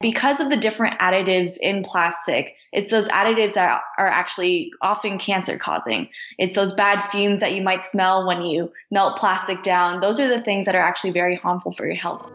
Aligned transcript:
Because 0.00 0.38
of 0.38 0.48
the 0.48 0.56
different 0.56 1.00
additives 1.00 1.56
in 1.60 1.82
plastic, 1.82 2.54
it's 2.72 2.88
those 2.88 3.08
additives 3.08 3.54
that 3.54 3.82
are 3.98 4.06
actually 4.06 4.70
often 4.80 5.18
cancer 5.18 5.58
causing. 5.58 6.08
It's 6.38 6.54
those 6.54 6.72
bad 6.74 7.00
fumes 7.00 7.40
that 7.40 7.52
you 7.52 7.62
might 7.62 7.82
smell 7.82 8.24
when 8.24 8.44
you 8.44 8.70
melt 8.92 9.18
plastic 9.18 9.64
down. 9.64 9.98
Those 9.98 10.20
are 10.20 10.28
the 10.28 10.40
things 10.40 10.66
that 10.66 10.76
are 10.76 10.80
actually 10.80 11.10
very 11.10 11.34
harmful 11.34 11.72
for 11.72 11.84
your 11.84 11.96
health. 11.96 12.30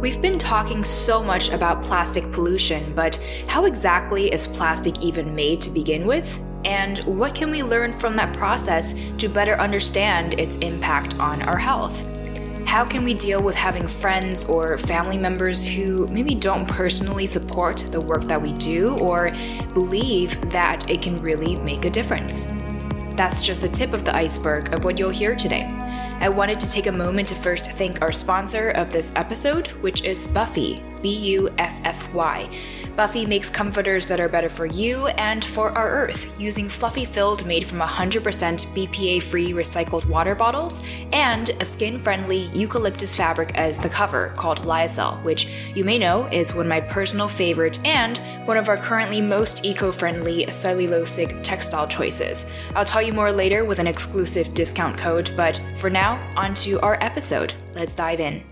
We've 0.00 0.20
been 0.20 0.40
talking 0.40 0.82
so 0.82 1.22
much 1.22 1.50
about 1.50 1.84
plastic 1.84 2.32
pollution, 2.32 2.82
but 2.96 3.14
how 3.46 3.66
exactly 3.66 4.32
is 4.32 4.48
plastic 4.48 5.00
even 5.00 5.32
made 5.32 5.62
to 5.62 5.70
begin 5.70 6.06
with? 6.06 6.42
And 6.64 6.98
what 7.00 7.36
can 7.36 7.52
we 7.52 7.62
learn 7.62 7.92
from 7.92 8.16
that 8.16 8.34
process 8.36 9.00
to 9.18 9.28
better 9.28 9.54
understand 9.60 10.40
its 10.40 10.56
impact 10.56 11.16
on 11.20 11.40
our 11.42 11.56
health? 11.56 12.11
How 12.66 12.84
can 12.84 13.04
we 13.04 13.14
deal 13.14 13.42
with 13.42 13.54
having 13.54 13.86
friends 13.86 14.44
or 14.46 14.78
family 14.78 15.18
members 15.18 15.66
who 15.66 16.06
maybe 16.08 16.34
don't 16.34 16.66
personally 16.66 17.26
support 17.26 17.78
the 17.90 18.00
work 18.00 18.24
that 18.24 18.40
we 18.40 18.52
do 18.52 18.98
or 18.98 19.30
believe 19.74 20.50
that 20.50 20.88
it 20.90 21.02
can 21.02 21.20
really 21.20 21.56
make 21.56 21.84
a 21.84 21.90
difference? 21.90 22.46
That's 23.14 23.42
just 23.42 23.60
the 23.60 23.68
tip 23.68 23.92
of 23.92 24.04
the 24.04 24.16
iceberg 24.16 24.72
of 24.72 24.84
what 24.84 24.98
you'll 24.98 25.10
hear 25.10 25.36
today. 25.36 25.64
I 26.20 26.28
wanted 26.28 26.60
to 26.60 26.72
take 26.72 26.86
a 26.86 26.92
moment 26.92 27.28
to 27.28 27.34
first 27.34 27.72
thank 27.72 28.00
our 28.00 28.12
sponsor 28.12 28.70
of 28.70 28.90
this 28.90 29.12
episode, 29.16 29.68
which 29.82 30.04
is 30.04 30.26
Buffy, 30.26 30.82
B 31.02 31.16
U 31.34 31.50
F 31.58 31.80
F 31.84 32.14
Y. 32.14 32.48
Buffy 32.96 33.24
makes 33.24 33.48
comforters 33.48 34.06
that 34.06 34.20
are 34.20 34.28
better 34.28 34.50
for 34.50 34.66
you 34.66 35.06
and 35.08 35.42
for 35.42 35.70
our 35.70 35.88
Earth, 35.88 36.32
using 36.38 36.68
fluffy 36.68 37.06
filled 37.06 37.46
made 37.46 37.64
from 37.64 37.78
100% 37.78 38.20
BPA 38.20 39.22
free 39.22 39.52
recycled 39.52 40.04
water 40.06 40.34
bottles 40.34 40.84
and 41.12 41.50
a 41.60 41.64
skin 41.64 41.98
friendly 41.98 42.50
eucalyptus 42.52 43.14
fabric 43.16 43.52
as 43.54 43.78
the 43.78 43.88
cover 43.88 44.32
called 44.36 44.60
Lyocell, 44.62 45.22
which 45.22 45.48
you 45.74 45.84
may 45.84 45.98
know 45.98 46.26
is 46.32 46.54
one 46.54 46.66
of 46.66 46.70
my 46.70 46.80
personal 46.80 47.28
favorite 47.28 47.82
and 47.86 48.18
one 48.46 48.58
of 48.58 48.68
our 48.68 48.76
currently 48.76 49.22
most 49.22 49.64
eco 49.64 49.90
friendly 49.90 50.44
cellulosic 50.46 51.42
textile 51.42 51.88
choices. 51.88 52.50
I'll 52.74 52.84
tell 52.84 53.02
you 53.02 53.14
more 53.14 53.32
later 53.32 53.64
with 53.64 53.78
an 53.78 53.86
exclusive 53.86 54.52
discount 54.52 54.98
code, 54.98 55.30
but 55.36 55.60
for 55.76 55.88
now, 55.88 56.20
on 56.36 56.54
to 56.56 56.78
our 56.80 56.98
episode. 57.00 57.54
Let's 57.74 57.94
dive 57.94 58.20
in. 58.20 58.51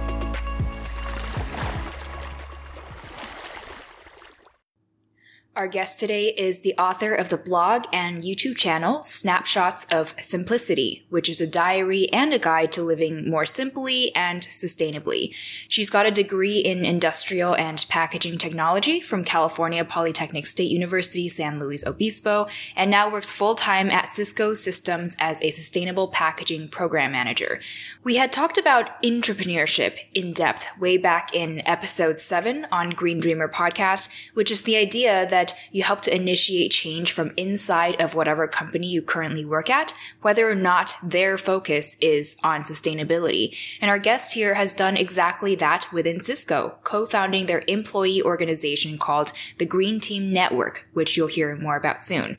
Our 5.53 5.67
guest 5.67 5.99
today 5.99 6.29
is 6.29 6.59
the 6.59 6.75
author 6.77 7.13
of 7.13 7.27
the 7.27 7.35
blog 7.35 7.83
and 7.91 8.19
YouTube 8.19 8.55
channel 8.55 9.03
Snapshots 9.03 9.85
of 9.91 10.15
Simplicity, 10.21 11.05
which 11.09 11.27
is 11.27 11.41
a 11.41 11.45
diary 11.45 12.07
and 12.13 12.33
a 12.33 12.39
guide 12.39 12.71
to 12.71 12.81
living 12.81 13.29
more 13.29 13.45
simply 13.45 14.15
and 14.15 14.43
sustainably. 14.43 15.35
She's 15.67 15.89
got 15.89 16.05
a 16.05 16.11
degree 16.11 16.59
in 16.59 16.85
industrial 16.85 17.53
and 17.53 17.85
packaging 17.89 18.37
technology 18.37 19.01
from 19.01 19.25
California 19.25 19.83
Polytechnic 19.83 20.47
State 20.47 20.71
University 20.71 21.27
San 21.27 21.59
Luis 21.59 21.85
Obispo 21.85 22.47
and 22.73 22.89
now 22.89 23.11
works 23.11 23.33
full 23.33 23.55
time 23.55 23.91
at 23.91 24.13
Cisco 24.13 24.53
Systems 24.53 25.17
as 25.19 25.41
a 25.41 25.49
sustainable 25.49 26.07
packaging 26.07 26.69
program 26.69 27.11
manager. 27.11 27.59
We 28.05 28.15
had 28.15 28.31
talked 28.31 28.57
about 28.57 29.03
intrapreneurship 29.03 29.97
in 30.13 30.31
depth 30.31 30.79
way 30.79 30.95
back 30.95 31.35
in 31.35 31.61
episode 31.67 32.19
7 32.19 32.67
on 32.71 32.91
Green 32.91 33.19
Dreamer 33.19 33.49
podcast, 33.49 34.09
which 34.33 34.49
is 34.49 34.61
the 34.61 34.77
idea 34.77 35.27
that 35.27 35.40
that 35.41 35.57
you 35.71 35.81
help 35.83 36.01
to 36.01 36.15
initiate 36.15 36.71
change 36.71 37.11
from 37.11 37.33
inside 37.35 37.99
of 37.99 38.13
whatever 38.13 38.47
company 38.47 38.87
you 38.87 39.01
currently 39.01 39.43
work 39.43 39.69
at, 39.69 39.93
whether 40.21 40.49
or 40.49 40.55
not 40.55 40.95
their 41.03 41.37
focus 41.37 41.97
is 41.99 42.37
on 42.43 42.61
sustainability. 42.61 43.55
And 43.81 43.89
our 43.89 43.99
guest 43.99 44.33
here 44.33 44.53
has 44.53 44.73
done 44.73 44.97
exactly 44.97 45.55
that 45.55 45.87
within 45.91 46.21
Cisco, 46.21 46.77
co-founding 46.83 47.47
their 47.47 47.63
employee 47.67 48.21
organization 48.21 48.97
called 48.97 49.31
the 49.57 49.65
Green 49.65 49.99
Team 49.99 50.31
Network, 50.31 50.87
which 50.93 51.17
you'll 51.17 51.27
hear 51.27 51.55
more 51.55 51.75
about 51.75 52.03
soon. 52.03 52.37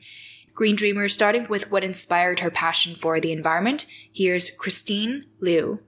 Green 0.53 0.75
Dreamer 0.75 1.09
starting 1.09 1.47
with 1.47 1.71
what 1.71 1.83
inspired 1.83 2.39
her 2.39 2.51
passion 2.51 2.95
for 2.95 3.19
the 3.19 3.31
environment. 3.31 3.85
Here's 4.13 4.49
Christine 4.51 5.25
Liu. 5.41 5.79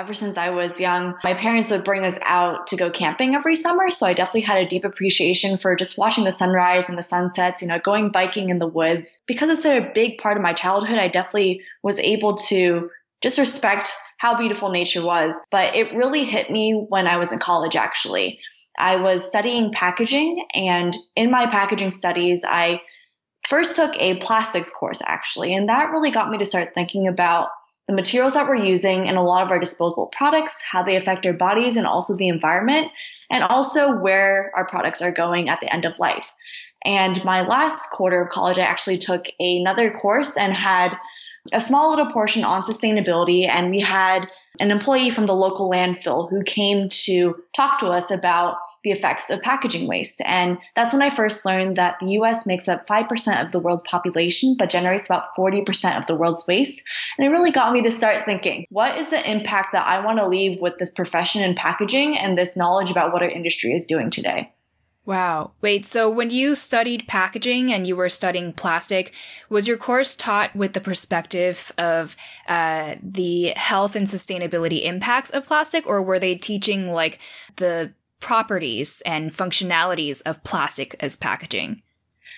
Ever 0.00 0.14
since 0.14 0.38
I 0.38 0.48
was 0.48 0.80
young, 0.80 1.14
my 1.22 1.34
parents 1.34 1.70
would 1.70 1.84
bring 1.84 2.06
us 2.06 2.18
out 2.24 2.68
to 2.68 2.76
go 2.76 2.90
camping 2.90 3.34
every 3.34 3.54
summer. 3.54 3.90
So 3.90 4.06
I 4.06 4.14
definitely 4.14 4.40
had 4.40 4.62
a 4.62 4.66
deep 4.66 4.84
appreciation 4.84 5.58
for 5.58 5.76
just 5.76 5.98
watching 5.98 6.24
the 6.24 6.32
sunrise 6.32 6.88
and 6.88 6.96
the 6.96 7.02
sunsets, 7.02 7.60
you 7.60 7.68
know, 7.68 7.78
going 7.78 8.10
biking 8.10 8.48
in 8.48 8.58
the 8.58 8.66
woods. 8.66 9.20
Because 9.26 9.50
it's 9.50 9.66
a 9.66 9.90
big 9.94 10.16
part 10.16 10.38
of 10.38 10.42
my 10.42 10.54
childhood, 10.54 10.98
I 10.98 11.08
definitely 11.08 11.64
was 11.82 11.98
able 11.98 12.38
to 12.48 12.88
just 13.20 13.38
respect 13.38 13.92
how 14.16 14.38
beautiful 14.38 14.70
nature 14.70 15.04
was. 15.04 15.38
But 15.50 15.74
it 15.74 15.94
really 15.94 16.24
hit 16.24 16.50
me 16.50 16.72
when 16.72 17.06
I 17.06 17.18
was 17.18 17.30
in 17.30 17.38
college, 17.38 17.76
actually. 17.76 18.38
I 18.78 18.96
was 18.96 19.28
studying 19.28 19.70
packaging, 19.70 20.46
and 20.54 20.96
in 21.14 21.30
my 21.30 21.44
packaging 21.50 21.90
studies, 21.90 22.42
I 22.48 22.80
first 23.46 23.76
took 23.76 23.94
a 23.96 24.14
plastics 24.14 24.70
course, 24.70 25.02
actually. 25.04 25.52
And 25.52 25.68
that 25.68 25.90
really 25.90 26.10
got 26.10 26.30
me 26.30 26.38
to 26.38 26.46
start 26.46 26.72
thinking 26.74 27.06
about 27.06 27.48
the 27.90 27.96
materials 27.96 28.34
that 28.34 28.46
we're 28.46 28.54
using 28.54 29.08
and 29.08 29.18
a 29.18 29.20
lot 29.20 29.42
of 29.42 29.50
our 29.50 29.58
disposable 29.58 30.06
products, 30.06 30.62
how 30.62 30.84
they 30.84 30.94
affect 30.94 31.26
our 31.26 31.32
bodies 31.32 31.76
and 31.76 31.88
also 31.88 32.14
the 32.14 32.28
environment, 32.28 32.92
and 33.28 33.42
also 33.42 33.92
where 33.92 34.52
our 34.54 34.64
products 34.64 35.02
are 35.02 35.10
going 35.10 35.48
at 35.48 35.58
the 35.60 35.74
end 35.74 35.84
of 35.84 35.98
life. 35.98 36.30
And 36.84 37.22
my 37.24 37.40
last 37.42 37.90
quarter 37.90 38.22
of 38.22 38.30
college, 38.30 38.58
I 38.58 38.62
actually 38.62 38.98
took 38.98 39.26
another 39.40 39.90
course 39.90 40.36
and 40.36 40.52
had 40.52 40.96
a 41.52 41.60
small 41.60 41.90
little 41.90 42.10
portion 42.12 42.44
on 42.44 42.62
sustainability. 42.62 43.48
And 43.48 43.70
we 43.70 43.80
had 43.80 44.24
an 44.58 44.70
employee 44.70 45.10
from 45.10 45.26
the 45.26 45.34
local 45.34 45.70
landfill 45.70 46.28
who 46.28 46.42
came 46.42 46.88
to 46.90 47.36
talk 47.56 47.80
to 47.80 47.88
us 47.88 48.10
about 48.10 48.56
the 48.84 48.90
effects 48.90 49.30
of 49.30 49.40
packaging 49.40 49.88
waste. 49.88 50.20
And 50.24 50.58
that's 50.76 50.92
when 50.92 51.02
I 51.02 51.10
first 51.10 51.46
learned 51.46 51.76
that 51.76 51.96
the 52.00 52.12
US 52.12 52.46
makes 52.46 52.68
up 52.68 52.86
5% 52.86 53.44
of 53.44 53.52
the 53.52 53.58
world's 53.58 53.86
population, 53.86 54.56
but 54.58 54.70
generates 54.70 55.06
about 55.06 55.34
40% 55.38 55.98
of 55.98 56.06
the 56.06 56.14
world's 56.14 56.46
waste. 56.46 56.82
And 57.16 57.26
it 57.26 57.30
really 57.30 57.52
got 57.52 57.72
me 57.72 57.82
to 57.82 57.90
start 57.90 58.24
thinking, 58.24 58.66
what 58.70 58.98
is 58.98 59.10
the 59.10 59.30
impact 59.30 59.72
that 59.72 59.86
I 59.86 60.04
want 60.04 60.18
to 60.18 60.28
leave 60.28 60.60
with 60.60 60.78
this 60.78 60.90
profession 60.90 61.42
in 61.42 61.54
packaging 61.54 62.18
and 62.18 62.36
this 62.36 62.56
knowledge 62.56 62.90
about 62.90 63.12
what 63.12 63.22
our 63.22 63.30
industry 63.30 63.72
is 63.72 63.86
doing 63.86 64.10
today? 64.10 64.52
Wow. 65.10 65.50
Wait, 65.60 65.86
so 65.86 66.08
when 66.08 66.30
you 66.30 66.54
studied 66.54 67.08
packaging 67.08 67.72
and 67.72 67.84
you 67.84 67.96
were 67.96 68.08
studying 68.08 68.52
plastic, 68.52 69.12
was 69.48 69.66
your 69.66 69.76
course 69.76 70.14
taught 70.14 70.54
with 70.54 70.72
the 70.72 70.80
perspective 70.80 71.72
of 71.76 72.14
uh, 72.46 72.94
the 73.02 73.48
health 73.56 73.96
and 73.96 74.06
sustainability 74.06 74.84
impacts 74.84 75.28
of 75.30 75.46
plastic, 75.46 75.84
or 75.84 76.00
were 76.00 76.20
they 76.20 76.36
teaching 76.36 76.92
like 76.92 77.18
the 77.56 77.92
properties 78.20 79.02
and 79.04 79.32
functionalities 79.32 80.22
of 80.24 80.44
plastic 80.44 80.94
as 81.00 81.16
packaging? 81.16 81.82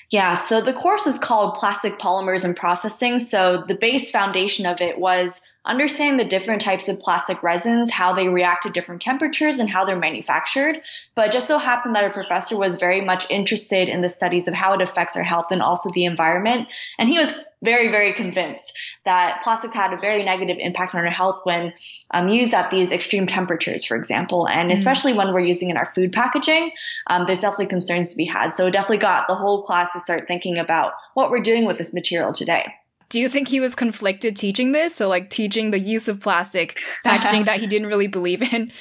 Yeah, 0.09 0.33
so 0.33 0.63
the 0.63 0.73
course 0.73 1.07
is 1.07 1.19
called 1.19 1.57
Plastic 1.57 1.99
Polymers 1.99 2.43
and 2.43 2.57
Processing. 2.57 3.21
So 3.21 3.65
the 3.69 3.75
base 3.75 4.11
foundation 4.11 4.65
of 4.65 4.81
it 4.81 4.99
was 4.99 5.43
understanding 5.65 6.17
the 6.17 6.29
different 6.29 6.63
types 6.63 6.89
of 6.89 7.01
plastic 7.01 7.43
resins, 7.43 7.91
how 7.91 8.13
they 8.13 8.29
react 8.29 8.65
to 8.65 8.71
different 8.71 9.01
temperatures, 9.01 9.59
and 9.59 9.71
how 9.71 9.85
they're 9.85 9.99
manufactured. 9.99 10.83
But 11.15 11.31
just 11.31 11.47
so 11.47 11.59
happened 11.59 11.95
that 11.95 12.05
our 12.05 12.13
professor 12.13 12.59
was 12.59 12.77
very 12.77 13.01
much 13.01 13.31
interested 13.31 13.89
in 13.89 14.01
the 14.01 14.09
studies 14.09 14.49
of 14.49 14.55
how 14.55 14.75
it 14.75 14.83
affects 14.83 15.17
our 15.17 15.23
health 15.23 15.47
and 15.51 15.63
also 15.63 15.91
the 15.91 16.05
environment. 16.05 16.69
And 16.99 17.09
he 17.09 17.19
was 17.19 17.45
very, 17.63 17.93
very 17.93 18.13
convinced 18.13 18.73
that 19.05 19.41
plastics 19.43 19.75
had 19.75 19.93
a 19.93 19.97
very 19.97 20.25
negative 20.25 20.57
impact 20.59 20.95
on 20.95 21.05
our 21.05 21.11
health 21.11 21.41
when 21.45 21.73
um, 22.11 22.29
used 22.29 22.55
at 22.55 22.71
these 22.71 22.91
extreme 22.91 23.29
temperatures, 23.29 23.85
for 23.85 23.97
example. 23.97 24.49
And 24.49 24.71
mm. 24.71 24.75
especially 24.75 25.13
when 25.13 25.33
we're 25.33 25.41
using 25.41 25.71
in 25.71 25.77
our 25.77 25.93
food 25.95 26.13
packaging, 26.13 26.73
um, 27.07 27.25
there's 27.27 27.41
definitely 27.41 27.67
concerns 27.67 28.11
to 28.11 28.17
be 28.17 28.25
had. 28.25 28.53
So 28.53 28.67
it 28.67 28.73
definitely 28.73 28.99
got 28.99 29.29
the 29.29 29.37
whole 29.37 29.63
class 29.63 29.93
to 29.93 30.01
start 30.01 30.27
thinking 30.27 30.59
about 30.59 30.93
what 31.15 31.31
we're 31.31 31.41
doing 31.41 31.67
with 31.67 31.79
this 31.79 31.95
material 31.95 32.33
today. 32.33 32.67
Do 33.13 33.21
you 33.21 33.29
think 33.29 33.47
he 33.47 33.61
was 33.61 33.75
conflicted 33.75 34.37
teaching 34.37 34.73
this? 34.73 34.95
So, 34.95 35.07
like 35.07 35.29
teaching 35.29 35.71
the 35.71 35.79
use 35.79 36.09
of 36.09 36.19
plastic 36.19 36.81
packaging 37.05 37.45
that 37.45 37.61
he 37.61 37.67
didn't 37.67 37.89
really 37.89 38.07
believe 38.07 38.41
in? 38.55 38.73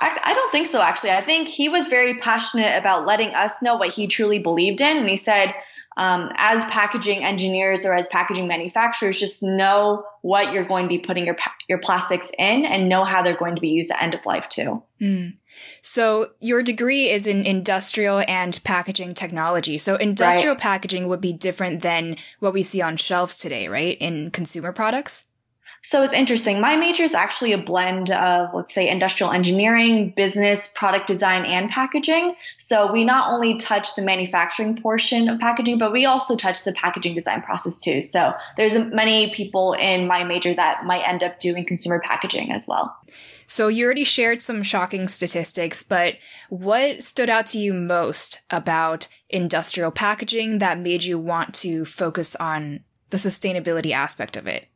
I, 0.00 0.18
I, 0.24 0.34
don't 0.34 0.50
think 0.50 0.66
so, 0.66 0.82
actually. 0.82 1.12
I 1.12 1.20
think 1.20 1.46
he 1.46 1.68
was 1.68 1.86
very 1.86 2.18
passionate 2.18 2.76
about 2.76 3.06
letting 3.06 3.28
us 3.28 3.62
know 3.62 3.76
what 3.76 3.90
he 3.90 4.08
truly 4.08 4.40
believed 4.40 4.80
in. 4.80 4.96
And 4.96 5.08
he 5.08 5.16
said, 5.16 5.54
um, 5.96 6.30
as 6.36 6.64
packaging 6.66 7.24
engineers 7.24 7.84
or 7.84 7.94
as 7.94 8.06
packaging 8.08 8.48
manufacturers, 8.48 9.18
just 9.18 9.42
know 9.42 10.04
what 10.22 10.52
you're 10.52 10.64
going 10.64 10.84
to 10.84 10.88
be 10.88 10.98
putting 10.98 11.26
your 11.26 11.36
your 11.68 11.78
plastics 11.78 12.32
in 12.38 12.64
and 12.64 12.88
know 12.88 13.04
how 13.04 13.22
they're 13.22 13.36
going 13.36 13.54
to 13.54 13.60
be 13.60 13.68
used 13.68 13.90
at 13.90 14.02
end 14.02 14.14
of 14.14 14.26
life 14.26 14.48
too. 14.48 14.82
Mm. 15.00 15.36
So 15.82 16.30
your 16.40 16.62
degree 16.62 17.10
is 17.10 17.26
in 17.26 17.46
industrial 17.46 18.24
and 18.26 18.58
packaging 18.64 19.14
technology. 19.14 19.78
So 19.78 19.94
industrial 19.96 20.54
right. 20.54 20.62
packaging 20.62 21.06
would 21.08 21.20
be 21.20 21.32
different 21.32 21.82
than 21.82 22.16
what 22.40 22.52
we 22.52 22.62
see 22.62 22.82
on 22.82 22.96
shelves 22.96 23.38
today, 23.38 23.68
right? 23.68 23.96
In 23.98 24.30
consumer 24.30 24.72
products. 24.72 25.28
So 25.84 26.02
it's 26.02 26.14
interesting. 26.14 26.62
My 26.62 26.76
major 26.76 27.02
is 27.02 27.14
actually 27.14 27.52
a 27.52 27.58
blend 27.58 28.10
of, 28.10 28.54
let's 28.54 28.72
say, 28.72 28.88
industrial 28.88 29.32
engineering, 29.32 30.14
business, 30.16 30.72
product 30.74 31.06
design, 31.06 31.44
and 31.44 31.68
packaging. 31.68 32.36
So 32.56 32.90
we 32.90 33.04
not 33.04 33.30
only 33.30 33.58
touch 33.58 33.94
the 33.94 34.00
manufacturing 34.00 34.80
portion 34.80 35.28
of 35.28 35.38
packaging, 35.40 35.76
but 35.76 35.92
we 35.92 36.06
also 36.06 36.36
touch 36.36 36.64
the 36.64 36.72
packaging 36.72 37.14
design 37.14 37.42
process 37.42 37.82
too. 37.82 38.00
So 38.00 38.32
there's 38.56 38.78
many 38.78 39.30
people 39.34 39.74
in 39.74 40.06
my 40.06 40.24
major 40.24 40.54
that 40.54 40.86
might 40.86 41.06
end 41.06 41.22
up 41.22 41.38
doing 41.38 41.66
consumer 41.66 42.00
packaging 42.02 42.50
as 42.50 42.66
well. 42.66 42.96
So 43.46 43.68
you 43.68 43.84
already 43.84 44.04
shared 44.04 44.40
some 44.40 44.62
shocking 44.62 45.06
statistics, 45.06 45.82
but 45.82 46.14
what 46.48 47.02
stood 47.02 47.28
out 47.28 47.44
to 47.48 47.58
you 47.58 47.74
most 47.74 48.40
about 48.48 49.06
industrial 49.28 49.90
packaging 49.90 50.58
that 50.58 50.78
made 50.78 51.04
you 51.04 51.18
want 51.18 51.52
to 51.56 51.84
focus 51.84 52.34
on 52.36 52.80
the 53.10 53.18
sustainability 53.18 53.92
aspect 53.92 54.38
of 54.38 54.46
it? 54.46 54.68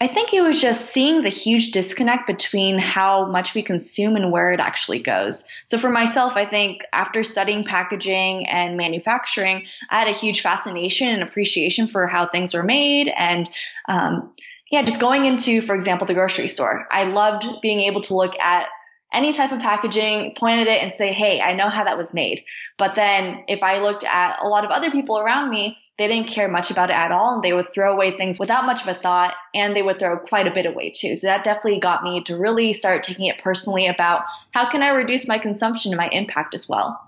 I 0.00 0.06
think 0.06 0.32
it 0.32 0.42
was 0.42 0.60
just 0.60 0.86
seeing 0.86 1.22
the 1.22 1.28
huge 1.28 1.72
disconnect 1.72 2.28
between 2.28 2.78
how 2.78 3.26
much 3.26 3.54
we 3.54 3.62
consume 3.62 4.14
and 4.14 4.30
where 4.30 4.52
it 4.52 4.60
actually 4.60 5.00
goes. 5.00 5.48
So 5.64 5.76
for 5.76 5.90
myself, 5.90 6.36
I 6.36 6.46
think 6.46 6.82
after 6.92 7.24
studying 7.24 7.64
packaging 7.64 8.46
and 8.46 8.76
manufacturing, 8.76 9.66
I 9.90 9.98
had 9.98 10.08
a 10.08 10.16
huge 10.16 10.40
fascination 10.40 11.08
and 11.08 11.22
appreciation 11.24 11.88
for 11.88 12.06
how 12.06 12.26
things 12.26 12.54
were 12.54 12.62
made 12.62 13.08
and 13.08 13.48
um, 13.88 14.32
yeah, 14.70 14.82
just 14.82 15.00
going 15.00 15.24
into, 15.24 15.62
for 15.62 15.74
example, 15.74 16.06
the 16.06 16.14
grocery 16.14 16.48
store. 16.48 16.86
I 16.90 17.04
loved 17.04 17.60
being 17.62 17.80
able 17.80 18.02
to 18.02 18.14
look 18.14 18.38
at 18.38 18.68
any 19.12 19.32
type 19.32 19.52
of 19.52 19.60
packaging, 19.60 20.34
point 20.34 20.60
at 20.60 20.66
it 20.66 20.82
and 20.82 20.92
say, 20.92 21.12
Hey, 21.12 21.40
I 21.40 21.54
know 21.54 21.68
how 21.68 21.84
that 21.84 21.96
was 21.96 22.12
made. 22.12 22.44
But 22.76 22.94
then 22.94 23.44
if 23.48 23.62
I 23.62 23.78
looked 23.78 24.04
at 24.04 24.38
a 24.42 24.48
lot 24.48 24.64
of 24.64 24.70
other 24.70 24.90
people 24.90 25.18
around 25.18 25.50
me, 25.50 25.78
they 25.96 26.08
didn't 26.08 26.28
care 26.28 26.48
much 26.48 26.70
about 26.70 26.90
it 26.90 26.96
at 26.96 27.10
all. 27.10 27.34
And 27.34 27.42
they 27.42 27.52
would 27.52 27.72
throw 27.72 27.92
away 27.92 28.10
things 28.10 28.38
without 28.38 28.66
much 28.66 28.82
of 28.82 28.88
a 28.88 28.94
thought 28.94 29.34
and 29.54 29.74
they 29.74 29.82
would 29.82 29.98
throw 29.98 30.18
quite 30.18 30.46
a 30.46 30.52
bit 30.52 30.66
away 30.66 30.90
too. 30.90 31.16
So 31.16 31.26
that 31.26 31.44
definitely 31.44 31.80
got 31.80 32.04
me 32.04 32.22
to 32.24 32.36
really 32.36 32.72
start 32.74 33.02
taking 33.02 33.26
it 33.26 33.38
personally 33.38 33.86
about 33.86 34.22
how 34.50 34.70
can 34.70 34.82
I 34.82 34.90
reduce 34.90 35.26
my 35.26 35.38
consumption 35.38 35.92
and 35.92 35.98
my 35.98 36.08
impact 36.08 36.54
as 36.54 36.68
well. 36.68 37.07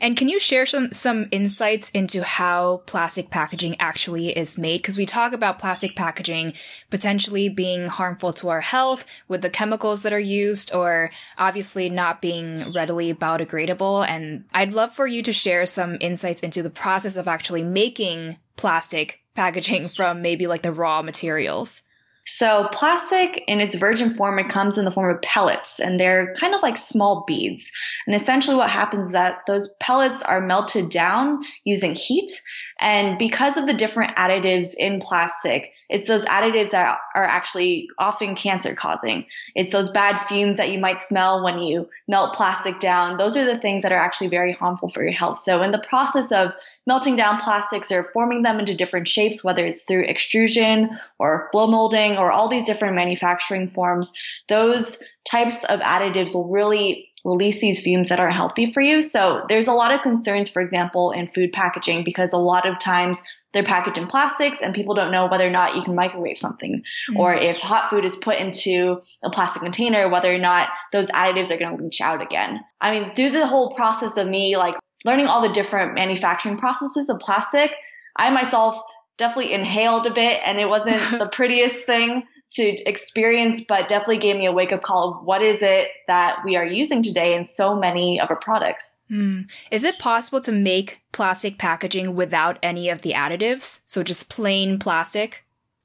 And 0.00 0.16
can 0.16 0.28
you 0.28 0.38
share 0.38 0.66
some 0.66 0.92
some 0.92 1.28
insights 1.30 1.90
into 1.90 2.22
how 2.22 2.82
plastic 2.86 3.30
packaging 3.30 3.76
actually 3.80 4.36
is 4.36 4.58
made? 4.58 4.78
Because 4.78 4.96
we 4.96 5.06
talk 5.06 5.32
about 5.32 5.58
plastic 5.58 5.96
packaging 5.96 6.52
potentially 6.90 7.48
being 7.48 7.86
harmful 7.86 8.32
to 8.34 8.48
our 8.48 8.60
health 8.60 9.04
with 9.28 9.42
the 9.42 9.50
chemicals 9.50 10.02
that 10.02 10.12
are 10.12 10.20
used, 10.20 10.74
or 10.74 11.10
obviously 11.38 11.88
not 11.88 12.22
being 12.22 12.72
readily 12.72 13.12
biodegradable. 13.14 14.06
And 14.06 14.44
I'd 14.52 14.72
love 14.72 14.92
for 14.92 15.06
you 15.06 15.22
to 15.22 15.32
share 15.32 15.66
some 15.66 15.98
insights 16.00 16.40
into 16.40 16.62
the 16.62 16.70
process 16.70 17.16
of 17.16 17.28
actually 17.28 17.62
making 17.62 18.38
plastic 18.56 19.22
packaging 19.34 19.88
from 19.96 20.22
maybe 20.22 20.46
like 20.46 20.62
the 20.62 20.72
raw 20.72 21.02
materials. 21.02 21.82
So 22.28 22.68
plastic 22.72 23.44
in 23.46 23.60
its 23.60 23.76
virgin 23.76 24.14
form, 24.16 24.40
it 24.40 24.48
comes 24.48 24.78
in 24.78 24.84
the 24.84 24.90
form 24.90 25.14
of 25.14 25.22
pellets 25.22 25.78
and 25.78 25.98
they're 25.98 26.34
kind 26.34 26.54
of 26.54 26.62
like 26.62 26.76
small 26.76 27.24
beads. 27.26 27.70
And 28.06 28.16
essentially 28.16 28.56
what 28.56 28.68
happens 28.68 29.08
is 29.08 29.12
that 29.12 29.42
those 29.46 29.72
pellets 29.78 30.22
are 30.22 30.40
melted 30.40 30.90
down 30.90 31.42
using 31.64 31.94
heat. 31.94 32.30
And 32.78 33.18
because 33.18 33.56
of 33.56 33.66
the 33.66 33.72
different 33.72 34.16
additives 34.16 34.74
in 34.74 35.00
plastic, 35.00 35.72
it's 35.88 36.06
those 36.06 36.26
additives 36.26 36.70
that 36.70 36.98
are 37.14 37.24
actually 37.24 37.88
often 37.98 38.34
cancer 38.34 38.74
causing. 38.74 39.24
It's 39.54 39.72
those 39.72 39.90
bad 39.90 40.18
fumes 40.18 40.58
that 40.58 40.70
you 40.70 40.78
might 40.78 41.00
smell 41.00 41.42
when 41.42 41.60
you 41.60 41.88
melt 42.06 42.34
plastic 42.34 42.78
down. 42.78 43.16
Those 43.16 43.36
are 43.36 43.46
the 43.46 43.58
things 43.58 43.82
that 43.82 43.92
are 43.92 43.98
actually 43.98 44.28
very 44.28 44.52
harmful 44.52 44.90
for 44.90 45.02
your 45.02 45.12
health. 45.12 45.38
So 45.38 45.62
in 45.62 45.72
the 45.72 45.78
process 45.78 46.32
of 46.32 46.52
melting 46.86 47.16
down 47.16 47.40
plastics 47.40 47.90
or 47.90 48.04
forming 48.12 48.42
them 48.42 48.58
into 48.58 48.74
different 48.74 49.08
shapes, 49.08 49.42
whether 49.42 49.66
it's 49.66 49.84
through 49.84 50.04
extrusion 50.04 50.90
or 51.18 51.48
blow 51.52 51.66
molding 51.66 52.18
or 52.18 52.30
all 52.30 52.48
these 52.48 52.66
different 52.66 52.94
manufacturing 52.94 53.70
forms, 53.70 54.12
those 54.48 55.02
types 55.24 55.64
of 55.64 55.80
additives 55.80 56.34
will 56.34 56.48
really 56.48 57.10
release 57.26 57.60
these 57.60 57.82
fumes 57.82 58.08
that 58.08 58.20
aren't 58.20 58.34
healthy 58.34 58.72
for 58.72 58.80
you. 58.80 59.02
So 59.02 59.44
there's 59.48 59.68
a 59.68 59.72
lot 59.72 59.92
of 59.92 60.02
concerns, 60.02 60.48
for 60.48 60.62
example, 60.62 61.12
in 61.12 61.28
food 61.28 61.52
packaging, 61.52 62.04
because 62.04 62.32
a 62.32 62.38
lot 62.38 62.68
of 62.68 62.78
times 62.78 63.22
they're 63.52 63.62
packaged 63.62 63.96
in 63.96 64.06
plastics 64.06 64.60
and 64.60 64.74
people 64.74 64.94
don't 64.94 65.10
know 65.10 65.26
whether 65.26 65.46
or 65.46 65.50
not 65.50 65.76
you 65.76 65.82
can 65.82 65.94
microwave 65.94 66.36
something 66.36 66.82
mm-hmm. 67.10 67.16
or 67.16 67.34
if 67.34 67.58
hot 67.58 67.88
food 67.88 68.04
is 68.04 68.16
put 68.16 68.38
into 68.38 69.00
a 69.24 69.30
plastic 69.30 69.62
container 69.62 70.10
whether 70.10 70.30
or 70.30 70.38
not 70.38 70.68
those 70.92 71.06
additives 71.06 71.50
are 71.50 71.56
going 71.56 71.74
to 71.74 71.82
leach 71.82 72.02
out 72.02 72.20
again 72.20 72.60
i 72.82 72.90
mean 72.90 73.14
through 73.14 73.30
the 73.30 73.46
whole 73.46 73.74
process 73.74 74.18
of 74.18 74.28
me 74.28 74.58
like 74.58 74.76
learning 75.06 75.28
all 75.28 75.40
the 75.40 75.54
different 75.54 75.94
manufacturing 75.94 76.58
processes 76.58 77.08
of 77.08 77.20
plastic, 77.20 77.72
I 78.16 78.30
myself 78.30 78.82
definitely 79.16 79.52
inhaled 79.52 80.06
a 80.06 80.10
bit 80.10 80.42
and 80.44 80.58
it 80.58 80.68
wasn't 80.68 81.00
the 81.18 81.28
prettiest 81.28 81.86
thing 81.86 82.24
to 82.52 82.62
experience, 82.88 83.64
but 83.66 83.88
definitely 83.88 84.18
gave 84.18 84.36
me 84.36 84.46
a 84.46 84.52
wake 84.52 84.72
up 84.72 84.82
call 84.82 85.14
of 85.14 85.24
what 85.24 85.42
is 85.42 85.62
it 85.62 85.88
that 86.06 86.38
we 86.44 86.56
are 86.56 86.66
using 86.66 87.02
today 87.02 87.34
in 87.34 87.44
so 87.44 87.74
many 87.74 88.20
of 88.20 88.30
our 88.30 88.36
products. 88.36 89.00
Mm. 89.10 89.50
Is 89.70 89.84
it 89.84 89.98
possible 89.98 90.40
to 90.42 90.52
make 90.52 91.02
plastic 91.12 91.58
packaging 91.58 92.14
without 92.14 92.58
any 92.62 92.88
of 92.88 93.02
the 93.02 93.12
additives? 93.12 93.80
So 93.84 94.02
just 94.02 94.30
plain 94.30 94.78
plastic? 94.78 95.44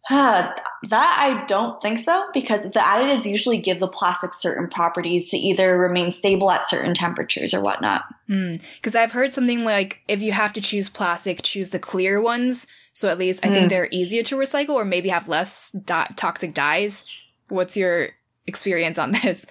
Uh, 0.10 0.52
that 0.90 1.18
I 1.20 1.46
don't 1.46 1.80
think 1.80 2.00
so 2.00 2.28
because 2.34 2.64
the 2.64 2.80
additives 2.80 3.26
usually 3.26 3.60
give 3.60 3.80
the 3.80 3.88
plastic 3.88 4.34
certain 4.34 4.68
properties 4.68 5.30
to 5.30 5.38
either 5.38 5.78
remain 5.78 6.10
stable 6.10 6.50
at 6.50 6.68
certain 6.68 6.96
temperatures 6.96 7.54
or 7.54 7.62
whatnot. 7.62 8.06
Because 8.28 8.94
mm. 8.94 8.96
I've 8.96 9.12
heard 9.12 9.34
something 9.34 9.64
like 9.64 10.02
if 10.08 10.22
you 10.22 10.32
have 10.32 10.54
to 10.54 10.62
choose 10.62 10.90
plastic, 10.90 11.44
choose 11.44 11.70
the 11.70 11.80
clear 11.80 12.20
ones. 12.20 12.66
So 12.94 13.10
at 13.10 13.18
least 13.18 13.46
I 13.46 13.50
mm. 13.50 13.54
think 13.54 13.70
they're 13.70 13.90
easier 13.92 14.24
to 14.24 14.36
recycle 14.36 14.72
or 14.72 14.86
maybe 14.86 15.10
have 15.10 15.28
less 15.28 15.72
di- 15.72 16.12
toxic 16.16 16.54
dyes. 16.54 17.06
What's 17.50 17.78
your 17.78 18.10
experience 18.48 19.00
on 19.00 19.12
this? 19.24 19.46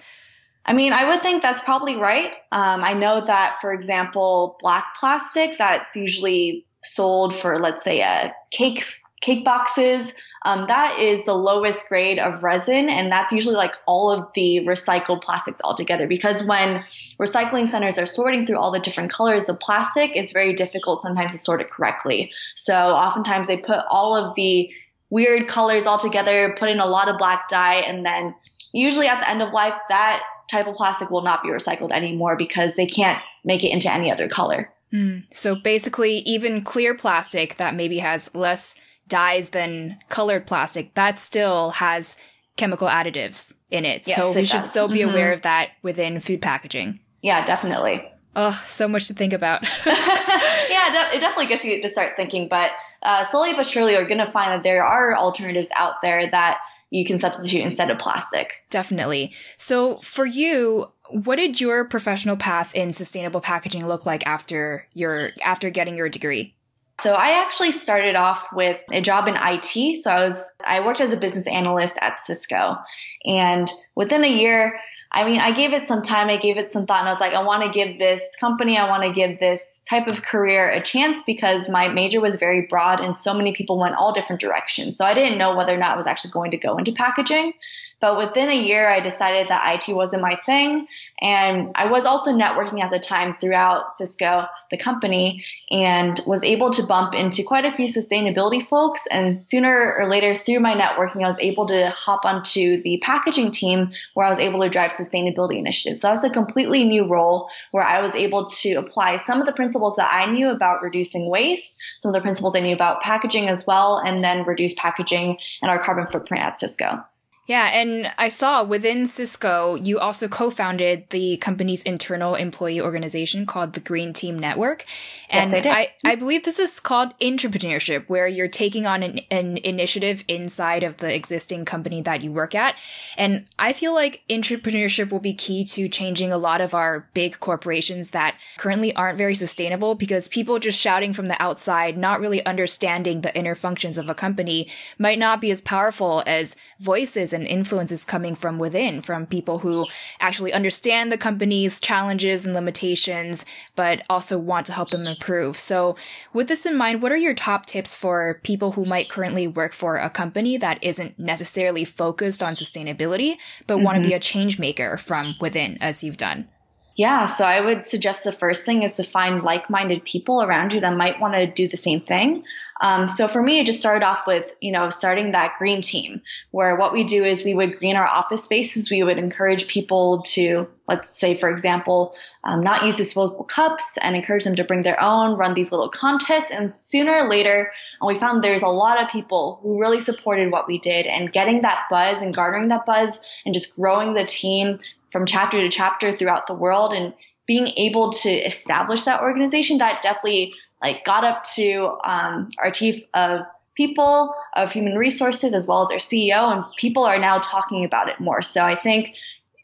I 0.65 0.73
mean, 0.73 0.93
I 0.93 1.09
would 1.09 1.21
think 1.21 1.41
that's 1.41 1.63
probably 1.63 1.95
right. 1.95 2.35
Um, 2.51 2.83
I 2.83 2.93
know 2.93 3.21
that, 3.21 3.57
for 3.61 3.73
example, 3.73 4.57
black 4.59 4.95
plastic 4.99 5.57
that's 5.57 5.95
usually 5.95 6.65
sold 6.83 7.35
for, 7.35 7.59
let's 7.59 7.83
say, 7.83 8.01
a 8.01 8.33
cake 8.51 8.85
cake 9.21 9.45
boxes 9.45 10.15
um, 10.43 10.65
that 10.67 10.99
is 10.99 11.23
the 11.25 11.35
lowest 11.35 11.87
grade 11.87 12.17
of 12.17 12.43
resin, 12.43 12.89
and 12.89 13.11
that's 13.11 13.31
usually 13.31 13.55
like 13.55 13.73
all 13.85 14.11
of 14.11 14.27
the 14.33 14.61
recycled 14.65 15.21
plastics 15.21 15.61
altogether. 15.63 16.07
Because 16.07 16.43
when 16.43 16.83
recycling 17.19 17.69
centers 17.69 17.99
are 17.99 18.07
sorting 18.07 18.45
through 18.45 18.57
all 18.57 18.71
the 18.71 18.79
different 18.79 19.11
colors 19.11 19.49
of 19.49 19.59
plastic, 19.59 20.11
it's 20.15 20.31
very 20.31 20.53
difficult 20.53 21.01
sometimes 21.01 21.33
to 21.33 21.37
sort 21.37 21.61
it 21.61 21.69
correctly. 21.69 22.31
So 22.55 22.73
oftentimes 22.73 23.47
they 23.47 23.57
put 23.57 23.85
all 23.89 24.15
of 24.15 24.33
the 24.35 24.71
weird 25.11 25.47
colors 25.47 25.85
all 25.85 25.99
together, 25.99 26.55
put 26.57 26.69
in 26.69 26.79
a 26.79 26.87
lot 26.87 27.07
of 27.07 27.19
black 27.19 27.47
dye, 27.47 27.75
and 27.75 28.03
then 28.03 28.33
usually 28.73 29.07
at 29.07 29.19
the 29.19 29.29
end 29.29 29.43
of 29.43 29.53
life, 29.53 29.75
that 29.89 30.23
type 30.49 30.65
of 30.65 30.75
plastic 30.75 31.11
will 31.11 31.21
not 31.21 31.43
be 31.43 31.49
recycled 31.49 31.91
anymore 31.91 32.35
because 32.35 32.75
they 32.75 32.87
can't 32.87 33.21
make 33.43 33.63
it 33.63 33.69
into 33.69 33.91
any 33.91 34.11
other 34.11 34.27
color. 34.27 34.71
Mm. 34.91 35.23
So 35.33 35.55
basically, 35.55 36.17
even 36.19 36.63
clear 36.63 36.95
plastic 36.95 37.57
that 37.57 37.75
maybe 37.75 37.99
has 37.99 38.33
less 38.35 38.75
dyes 39.11 39.49
than 39.49 39.97
colored 40.09 40.47
plastic, 40.47 40.93
that 40.95 41.19
still 41.19 41.69
has 41.71 42.17
chemical 42.57 42.87
additives 42.87 43.53
in 43.69 43.85
it. 43.85 44.07
Yes, 44.07 44.17
so 44.17 44.33
we 44.33 44.41
it 44.41 44.47
should 44.47 44.61
does. 44.61 44.69
still 44.71 44.87
be 44.87 44.99
Mhm. 44.99 45.11
aware 45.11 45.33
of 45.33 45.41
that 45.43 45.69
within 45.83 46.19
food 46.19 46.41
packaging. 46.41 46.99
Yeah, 47.21 47.45
definitely. 47.45 48.01
Oh, 48.35 48.59
so 48.65 48.87
much 48.87 49.07
to 49.07 49.13
think 49.13 49.33
about. 49.33 49.61
yeah, 49.85 51.09
it 51.11 51.15
it 51.15 51.19
definitely 51.21 51.47
gets 51.47 51.63
you 51.63 51.81
to 51.81 51.89
start 51.89 52.13
thinking, 52.15 52.47
but 52.47 52.71
uh, 53.03 53.23
slowly 53.23 53.53
but 53.53 53.67
surely, 53.67 53.93
you're 53.93 54.05
going 54.07 54.25
to 54.25 54.31
find 54.31 54.51
that 54.51 54.63
there 54.63 54.83
are 54.85 55.15
alternatives 55.17 55.69
out 55.75 55.95
there 56.01 56.29
that 56.31 56.59
you 56.91 57.05
can 57.05 57.17
substitute 57.17 57.61
instead 57.61 57.89
of 57.89 57.97
plastic. 57.97 58.53
Definitely. 58.69 59.33
So 59.57 59.97
for 59.99 60.25
you, 60.25 60.91
what 61.09 61.37
did 61.37 61.59
your 61.61 61.85
professional 61.85 62.35
path 62.37 62.73
in 62.75 62.93
sustainable 62.93 63.41
packaging 63.41 63.85
look 63.87 64.05
like 64.05 64.25
after 64.27 64.87
your 64.93 65.31
after 65.43 65.69
getting 65.69 65.97
your 65.97 66.09
degree? 66.09 66.53
So 66.99 67.13
I 67.15 67.41
actually 67.41 67.71
started 67.71 68.15
off 68.15 68.47
with 68.53 68.79
a 68.91 69.01
job 69.01 69.27
in 69.27 69.35
IT. 69.35 69.97
So 69.97 70.11
I 70.11 70.27
was 70.27 70.43
I 70.63 70.85
worked 70.85 71.01
as 71.01 71.11
a 71.11 71.17
business 71.17 71.47
analyst 71.47 71.97
at 72.01 72.21
Cisco, 72.21 72.77
and 73.25 73.71
within 73.95 74.23
a 74.23 74.29
year, 74.29 74.79
I 75.13 75.25
mean, 75.25 75.41
I 75.41 75.51
gave 75.51 75.73
it 75.73 75.87
some 75.87 76.01
time, 76.01 76.29
I 76.29 76.37
gave 76.37 76.57
it 76.57 76.69
some 76.69 76.85
thought, 76.85 76.99
and 76.99 77.09
I 77.09 77.11
was 77.11 77.19
like, 77.19 77.33
I 77.33 77.43
want 77.43 77.63
to 77.63 77.69
give 77.77 77.99
this 77.99 78.33
company, 78.39 78.77
I 78.77 78.87
want 78.87 79.03
to 79.03 79.11
give 79.11 79.39
this 79.39 79.83
type 79.89 80.07
of 80.07 80.23
career 80.23 80.69
a 80.69 80.81
chance 80.81 81.23
because 81.23 81.67
my 81.67 81.89
major 81.89 82.21
was 82.21 82.35
very 82.37 82.61
broad 82.61 83.01
and 83.01 83.17
so 83.17 83.33
many 83.33 83.53
people 83.53 83.77
went 83.77 83.95
all 83.95 84.13
different 84.13 84.39
directions. 84.39 84.95
So 84.95 85.05
I 85.05 85.13
didn't 85.13 85.37
know 85.37 85.57
whether 85.57 85.73
or 85.73 85.77
not 85.77 85.91
I 85.91 85.97
was 85.97 86.07
actually 86.07 86.31
going 86.31 86.51
to 86.51 86.57
go 86.57 86.77
into 86.77 86.93
packaging. 86.93 87.53
But 87.99 88.17
within 88.17 88.49
a 88.49 88.55
year, 88.55 88.89
I 88.89 89.01
decided 89.01 89.49
that 89.49 89.75
IT 89.75 89.93
wasn't 89.93 90.21
my 90.21 90.39
thing. 90.45 90.87
And 91.21 91.71
I 91.75 91.85
was 91.85 92.05
also 92.07 92.31
networking 92.31 92.81
at 92.81 92.91
the 92.91 92.97
time 92.97 93.37
throughout 93.39 93.91
Cisco, 93.91 94.47
the 94.71 94.77
company, 94.77 95.45
and 95.69 96.19
was 96.25 96.43
able 96.43 96.71
to 96.71 96.83
bump 96.83 97.13
into 97.13 97.43
quite 97.43 97.63
a 97.63 97.71
few 97.71 97.85
sustainability 97.85 98.61
folks. 98.61 99.05
And 99.05 99.37
sooner 99.37 99.95
or 99.99 100.09
later, 100.09 100.33
through 100.33 100.61
my 100.61 100.73
networking, 100.73 101.23
I 101.23 101.27
was 101.27 101.39
able 101.39 101.67
to 101.67 101.91
hop 101.91 102.25
onto 102.25 102.81
the 102.81 102.99
packaging 103.03 103.51
team 103.51 103.91
where 104.15 104.25
I 104.25 104.29
was 104.29 104.39
able 104.39 104.61
to 104.61 104.69
drive 104.69 104.91
sustainability 104.91 105.59
initiatives. 105.59 106.01
So 106.01 106.07
that 106.07 106.13
was 106.13 106.23
a 106.23 106.31
completely 106.31 106.85
new 106.85 107.05
role 107.05 107.49
where 107.69 107.83
I 107.83 108.01
was 108.01 108.15
able 108.15 108.47
to 108.47 108.73
apply 108.73 109.17
some 109.17 109.39
of 109.39 109.45
the 109.45 109.53
principles 109.53 109.97
that 109.97 110.09
I 110.11 110.31
knew 110.31 110.49
about 110.49 110.81
reducing 110.81 111.29
waste, 111.29 111.77
some 111.99 112.09
of 112.09 112.13
the 112.13 112.21
principles 112.21 112.55
I 112.55 112.61
knew 112.61 112.73
about 112.73 113.01
packaging 113.01 113.47
as 113.47 113.67
well, 113.67 114.01
and 114.03 114.23
then 114.23 114.43
reduce 114.43 114.73
packaging 114.73 115.37
and 115.61 115.69
our 115.69 115.77
carbon 115.77 116.07
footprint 116.07 116.43
at 116.43 116.57
Cisco. 116.57 117.03
Yeah, 117.47 117.65
and 117.73 118.13
I 118.19 118.27
saw 118.27 118.63
within 118.63 119.07
Cisco, 119.07 119.73
you 119.75 119.97
also 119.97 120.27
co-founded 120.27 121.09
the 121.09 121.37
company's 121.37 121.81
internal 121.81 122.35
employee 122.35 122.79
organization 122.79 123.47
called 123.47 123.73
the 123.73 123.79
Green 123.79 124.13
Team 124.13 124.37
Network. 124.37 124.83
And 125.27 125.51
Yes, 125.51 125.53
I 125.53 125.59
did. 125.59 125.71
I, 125.71 125.79
I 125.79 125.85
mm-hmm. 126.11 126.19
believe 126.19 126.43
this 126.43 126.59
is 126.59 126.79
called 126.79 127.17
intrapreneurship, 127.19 128.07
where 128.09 128.27
you're 128.27 128.47
taking 128.47 128.85
on 128.85 129.01
an, 129.01 129.21
an 129.31 129.57
initiative 129.57 130.23
inside 130.27 130.83
of 130.83 130.97
the 130.97 131.13
existing 131.13 131.65
company 131.65 131.99
that 132.03 132.21
you 132.21 132.31
work 132.31 132.53
at. 132.53 132.77
And 133.17 133.45
I 133.57 133.73
feel 133.73 133.93
like 133.93 134.21
intrapreneurship 134.29 135.11
will 135.11 135.19
be 135.19 135.33
key 135.33 135.65
to 135.65 135.89
changing 135.89 136.31
a 136.31 136.37
lot 136.37 136.61
of 136.61 136.75
our 136.75 137.07
big 137.15 137.39
corporations 137.39 138.11
that 138.11 138.35
currently 138.59 138.95
aren't 138.95 139.17
very 139.17 139.33
sustainable 139.33 139.95
because 139.95 140.27
people 140.27 140.59
just 140.59 140.79
shouting 140.79 141.11
from 141.11 141.27
the 141.27 141.41
outside, 141.41 141.97
not 141.97 142.21
really 142.21 142.45
understanding 142.45 143.21
the 143.21 143.35
inner 143.35 143.55
functions 143.55 143.97
of 143.97 144.11
a 144.11 144.15
company 144.15 144.67
might 144.99 145.17
not 145.17 145.41
be 145.41 145.49
as 145.49 145.59
powerful 145.59 146.21
as 146.27 146.55
voices 146.79 147.30
and 147.33 147.47
influences 147.47 148.05
coming 148.05 148.35
from 148.35 148.59
within, 148.59 149.01
from 149.01 149.25
people 149.25 149.59
who 149.59 149.87
actually 150.19 150.53
understand 150.53 151.11
the 151.11 151.17
company's 151.17 151.79
challenges 151.79 152.45
and 152.45 152.55
limitations, 152.55 153.45
but 153.75 154.01
also 154.09 154.37
want 154.37 154.65
to 154.65 154.73
help 154.73 154.91
them 154.91 155.07
improve. 155.07 155.57
So 155.57 155.95
with 156.33 156.47
this 156.47 156.65
in 156.65 156.77
mind, 156.77 157.01
what 157.01 157.11
are 157.11 157.17
your 157.17 157.33
top 157.33 157.65
tips 157.65 157.95
for 157.95 158.39
people 158.43 158.73
who 158.73 158.85
might 158.85 159.09
currently 159.09 159.47
work 159.47 159.73
for 159.73 159.97
a 159.97 160.09
company 160.09 160.57
that 160.57 160.79
isn't 160.81 161.17
necessarily 161.19 161.85
focused 161.85 162.41
on 162.43 162.55
sustainability, 162.55 163.35
but 163.67 163.79
want 163.79 163.95
to 163.95 164.01
be 164.01 164.09
mm-hmm. 164.09 164.17
a 164.17 164.19
change 164.19 164.59
maker 164.59 164.97
from 164.97 165.35
within 165.39 165.77
as 165.81 166.03
you've 166.03 166.17
done? 166.17 166.47
Yeah, 166.95 167.25
so 167.25 167.45
I 167.45 167.61
would 167.61 167.85
suggest 167.85 168.23
the 168.23 168.33
first 168.33 168.65
thing 168.65 168.83
is 168.83 168.97
to 168.97 169.03
find 169.03 169.43
like 169.43 169.69
minded 169.69 170.03
people 170.03 170.43
around 170.43 170.73
you 170.73 170.81
that 170.81 170.95
might 170.95 171.19
want 171.19 171.35
to 171.35 171.47
do 171.47 171.67
the 171.67 171.77
same 171.77 172.01
thing. 172.01 172.43
Um, 172.81 173.07
so 173.07 173.27
for 173.27 173.41
me, 173.41 173.59
it 173.59 173.67
just 173.67 173.79
started 173.79 174.03
off 174.03 174.25
with, 174.25 174.55
you 174.59 174.71
know, 174.71 174.89
starting 174.89 175.31
that 175.31 175.55
green 175.57 175.81
team 175.81 176.21
where 176.49 176.75
what 176.75 176.91
we 176.91 177.03
do 177.03 177.23
is 177.23 177.45
we 177.45 177.53
would 177.53 177.77
green 177.77 177.95
our 177.95 178.07
office 178.07 178.43
spaces. 178.43 178.89
We 178.89 179.03
would 179.03 179.19
encourage 179.19 179.67
people 179.67 180.23
to, 180.29 180.67
let's 180.87 181.11
say, 181.11 181.37
for 181.37 181.49
example, 181.49 182.15
um, 182.43 182.63
not 182.63 182.83
use 182.83 182.97
disposable 182.97 183.43
cups 183.43 183.99
and 184.01 184.15
encourage 184.15 184.45
them 184.45 184.55
to 184.55 184.63
bring 184.63 184.81
their 184.81 185.01
own, 185.01 185.37
run 185.37 185.53
these 185.53 185.71
little 185.71 185.89
contests. 185.89 186.49
And 186.49 186.73
sooner 186.73 187.23
or 187.23 187.29
later, 187.29 187.71
and 188.01 188.07
we 188.07 188.15
found 188.15 188.43
there's 188.43 188.63
a 188.63 188.67
lot 188.67 189.01
of 189.01 189.11
people 189.11 189.59
who 189.61 189.79
really 189.79 189.99
supported 189.99 190.51
what 190.51 190.67
we 190.67 190.79
did 190.79 191.05
and 191.05 191.31
getting 191.31 191.61
that 191.61 191.85
buzz 191.91 192.23
and 192.23 192.33
garnering 192.33 192.69
that 192.69 192.87
buzz 192.87 193.23
and 193.45 193.53
just 193.53 193.75
growing 193.75 194.15
the 194.15 194.25
team 194.25 194.79
from 195.11 195.25
chapter 195.25 195.59
to 195.59 195.69
chapter 195.69 196.11
throughout 196.11 196.47
the 196.47 196.53
world 196.53 196.93
and 196.93 197.13
being 197.45 197.67
able 197.77 198.13
to 198.13 198.29
establish 198.29 199.03
that 199.03 199.21
organization 199.21 199.79
that 199.79 200.01
definitely 200.01 200.53
like 200.81 201.05
got 201.05 201.23
up 201.23 201.43
to 201.43 201.97
um, 202.03 202.49
our 202.57 202.71
chief 202.71 203.03
of 203.13 203.41
people 203.75 204.33
of 204.53 204.71
human 204.71 204.95
resources 204.95 205.53
as 205.53 205.67
well 205.67 205.81
as 205.81 205.91
our 205.91 205.97
ceo 205.97 206.53
and 206.53 206.63
people 206.77 207.03
are 207.03 207.19
now 207.19 207.39
talking 207.39 207.85
about 207.85 208.09
it 208.09 208.19
more. 208.19 208.41
So 208.41 208.63
i 208.63 208.75
think 208.75 209.15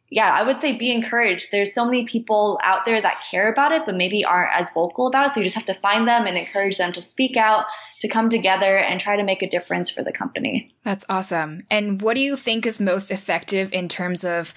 yeah 0.10 0.32
i 0.34 0.44
would 0.44 0.62
say 0.62 0.78
be 0.78 0.92
encouraged. 0.92 1.50
There's 1.52 1.74
so 1.74 1.86
many 1.86 2.06
people 2.06 2.60
out 2.64 2.86
there 2.86 3.02
that 3.02 3.26
care 3.30 3.52
about 3.52 3.72
it 3.74 3.84
but 3.86 3.96
maybe 3.96 4.24
aren't 4.26 4.54
as 4.54 4.72
vocal 4.72 5.08
about 5.08 5.28
it. 5.28 5.34
So 5.34 5.40
you 5.40 5.46
just 5.46 5.56
have 5.56 5.66
to 5.66 5.74
find 5.74 6.08
them 6.08 6.26
and 6.26 6.38
encourage 6.38 6.78
them 6.78 6.92
to 6.94 7.02
speak 7.02 7.38
out 7.38 7.66
to 8.00 8.08
come 8.08 8.30
together 8.30 8.78
and 8.78 9.00
try 9.00 9.18
to 9.18 9.24
make 9.24 9.42
a 9.42 9.50
difference 9.50 9.90
for 9.90 10.04
the 10.04 10.12
company. 10.12 10.74
That's 10.84 11.06
awesome. 11.10 11.64
And 11.70 12.02
what 12.02 12.16
do 12.16 12.22
you 12.22 12.38
think 12.38 12.66
is 12.66 12.80
most 12.80 13.12
effective 13.12 13.74
in 13.74 13.88
terms 13.88 14.24
of 14.24 14.54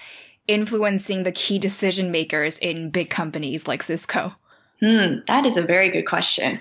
influencing 0.47 1.23
the 1.23 1.31
key 1.31 1.59
decision 1.59 2.11
makers 2.11 2.57
in 2.57 2.89
big 2.89 3.09
companies 3.09 3.67
like 3.67 3.83
Cisco? 3.83 4.35
Hmm, 4.79 5.19
that 5.27 5.45
is 5.45 5.57
a 5.57 5.61
very 5.61 5.89
good 5.89 6.03
question. 6.03 6.59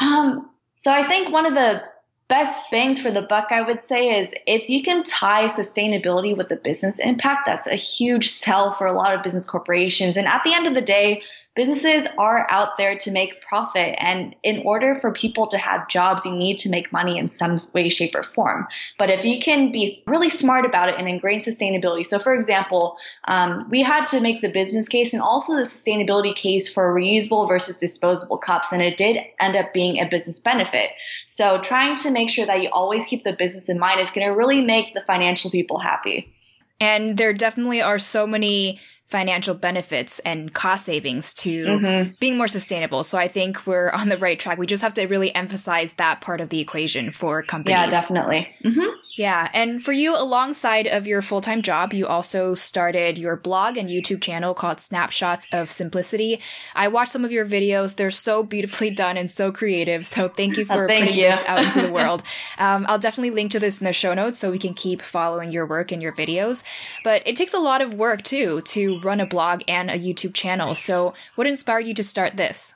Um, 0.00 0.48
so 0.76 0.92
I 0.92 1.02
think 1.02 1.32
one 1.32 1.46
of 1.46 1.54
the 1.54 1.82
best 2.28 2.70
bangs 2.70 3.00
for 3.00 3.10
the 3.10 3.22
buck, 3.22 3.48
I 3.50 3.62
would 3.62 3.82
say, 3.82 4.20
is 4.20 4.34
if 4.46 4.68
you 4.68 4.82
can 4.82 5.04
tie 5.04 5.46
sustainability 5.46 6.36
with 6.36 6.48
the 6.48 6.56
business 6.56 6.98
impact, 6.98 7.46
that's 7.46 7.66
a 7.66 7.76
huge 7.76 8.28
sell 8.30 8.72
for 8.72 8.86
a 8.86 8.92
lot 8.92 9.14
of 9.14 9.22
business 9.22 9.48
corporations. 9.48 10.16
And 10.16 10.26
at 10.26 10.42
the 10.44 10.54
end 10.54 10.66
of 10.66 10.74
the 10.74 10.82
day, 10.82 11.22
businesses 11.56 12.06
are 12.18 12.46
out 12.50 12.76
there 12.76 12.96
to 12.98 13.10
make 13.10 13.40
profit. 13.40 13.96
And 13.98 14.36
in 14.42 14.62
order 14.64 14.94
for 14.94 15.10
people 15.10 15.48
to 15.48 15.58
have 15.58 15.88
jobs, 15.88 16.24
you 16.24 16.36
need 16.36 16.58
to 16.58 16.70
make 16.70 16.92
money 16.92 17.18
in 17.18 17.28
some 17.28 17.56
way, 17.72 17.88
shape, 17.88 18.14
or 18.14 18.22
form. 18.22 18.68
But 18.98 19.10
if 19.10 19.24
you 19.24 19.40
can 19.40 19.72
be 19.72 20.04
really 20.06 20.28
smart 20.28 20.66
about 20.66 20.90
it 20.90 20.96
and 20.98 21.08
ingrain 21.08 21.40
sustainability. 21.40 22.04
So, 22.04 22.18
for 22.18 22.34
example, 22.34 22.98
um, 23.26 23.58
we 23.70 23.82
had 23.82 24.06
to 24.08 24.20
make 24.20 24.42
the 24.42 24.50
business 24.50 24.86
case 24.86 25.14
and 25.14 25.22
also 25.22 25.56
the 25.56 25.62
sustainability 25.62 26.34
case 26.34 26.72
for 26.72 26.94
reusable 26.94 27.48
versus 27.48 27.78
disposable 27.78 28.36
cups. 28.36 28.72
And 28.72 28.82
it 28.82 28.96
did 28.96 29.16
end 29.40 29.56
up 29.56 29.72
being 29.72 30.00
a 30.00 30.06
business 30.06 30.38
benefit. 30.38 30.90
So, 31.26 31.58
trying 31.58 31.96
to 31.96 32.10
make 32.10 32.28
sure 32.28 32.46
that 32.46 32.62
you 32.62 32.68
always 32.70 33.06
keep 33.06 33.24
the 33.24 33.32
business 33.32 33.68
in 33.68 33.78
mind 33.78 34.00
is 34.00 34.10
going 34.10 34.26
to 34.26 34.32
really 34.32 34.62
make 34.62 34.94
the 34.94 35.00
financial 35.00 35.50
people 35.50 35.78
happy. 35.78 36.30
And 36.78 37.16
there 37.16 37.32
definitely 37.32 37.80
are 37.80 37.98
so 37.98 38.26
many 38.26 38.78
financial 39.06 39.54
benefits 39.54 40.18
and 40.20 40.52
cost 40.52 40.84
savings 40.84 41.32
to 41.34 41.64
Mm-hmm. 41.66 42.12
being 42.20 42.36
more 42.36 42.48
sustainable. 42.48 43.04
So 43.04 43.16
I 43.18 43.28
think 43.28 43.66
we're 43.66 43.90
on 43.90 44.08
the 44.08 44.18
right 44.18 44.38
track. 44.38 44.58
We 44.58 44.66
just 44.66 44.82
have 44.82 44.94
to 44.94 45.06
really 45.06 45.34
emphasize 45.34 45.92
that 45.94 46.20
part 46.20 46.40
of 46.40 46.48
the 46.48 46.60
equation 46.60 47.10
for 47.12 47.42
companies. 47.42 47.78
Yeah, 47.78 47.88
definitely. 47.90 48.48
hmm 48.64 48.80
Yeah, 49.16 49.48
and 49.54 49.82
for 49.82 49.92
you, 49.92 50.14
alongside 50.14 50.86
of 50.86 51.06
your 51.06 51.22
full 51.22 51.40
time 51.40 51.62
job, 51.62 51.94
you 51.94 52.06
also 52.06 52.54
started 52.54 53.16
your 53.16 53.34
blog 53.34 53.78
and 53.78 53.88
YouTube 53.88 54.20
channel 54.20 54.52
called 54.52 54.78
Snapshots 54.78 55.46
of 55.52 55.70
Simplicity. 55.70 56.38
I 56.74 56.88
watched 56.88 57.12
some 57.12 57.24
of 57.24 57.32
your 57.32 57.46
videos; 57.46 57.96
they're 57.96 58.10
so 58.10 58.42
beautifully 58.42 58.90
done 59.04 59.16
and 59.16 59.30
so 59.30 59.50
creative. 59.50 60.04
So 60.04 60.28
thank 60.28 60.58
you 60.58 60.66
for 60.66 60.84
Oh, 60.84 60.86
thank 60.86 61.06
putting 61.06 61.18
you. 61.24 61.30
this 61.30 61.42
out 61.46 61.60
into 61.64 61.80
the 61.80 61.92
world. 61.98 62.22
Um, 62.58 62.84
I'll 62.90 62.98
definitely 62.98 63.30
link 63.30 63.52
to 63.52 63.58
this 63.58 63.80
in 63.80 63.86
the 63.86 63.92
show 63.94 64.12
notes 64.12 64.38
so 64.38 64.50
we 64.50 64.58
can 64.58 64.74
keep 64.74 65.00
following 65.00 65.50
your 65.50 65.64
work 65.64 65.92
and 65.92 66.02
your 66.02 66.12
videos. 66.12 66.62
But 67.02 67.22
it 67.26 67.36
takes 67.36 67.54
a 67.54 67.58
lot 67.58 67.80
of 67.80 67.94
work 67.94 68.22
too 68.22 68.60
to 68.66 69.00
run 69.00 69.20
a 69.20 69.26
blog 69.26 69.62
and 69.66 69.90
a 69.90 69.98
YouTube 69.98 70.34
channel. 70.34 70.74
So, 70.74 71.14
what 71.36 71.46
inspired 71.46 71.86
you 71.86 71.94
to 71.94 72.04
start 72.04 72.36
this? 72.36 72.74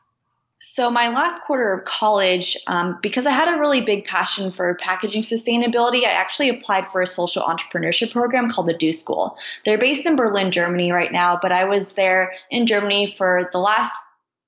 So, 0.62 0.90
my 0.90 1.08
last 1.08 1.40
quarter 1.40 1.72
of 1.72 1.86
college, 1.86 2.54
um, 2.66 2.98
because 3.00 3.24
I 3.24 3.30
had 3.30 3.48
a 3.48 3.58
really 3.58 3.80
big 3.80 4.04
passion 4.04 4.52
for 4.52 4.74
packaging 4.74 5.22
sustainability, 5.22 6.04
I 6.04 6.10
actually 6.10 6.50
applied 6.50 6.86
for 6.88 7.00
a 7.00 7.06
social 7.06 7.42
entrepreneurship 7.42 8.12
program 8.12 8.50
called 8.50 8.68
the 8.68 8.76
Do 8.76 8.92
School. 8.92 9.38
They're 9.64 9.78
based 9.78 10.04
in 10.04 10.16
Berlin, 10.16 10.50
Germany 10.50 10.92
right 10.92 11.10
now, 11.10 11.38
but 11.40 11.50
I 11.50 11.64
was 11.64 11.94
there 11.94 12.34
in 12.50 12.66
Germany 12.66 13.06
for 13.06 13.48
the 13.54 13.58
last 13.58 13.94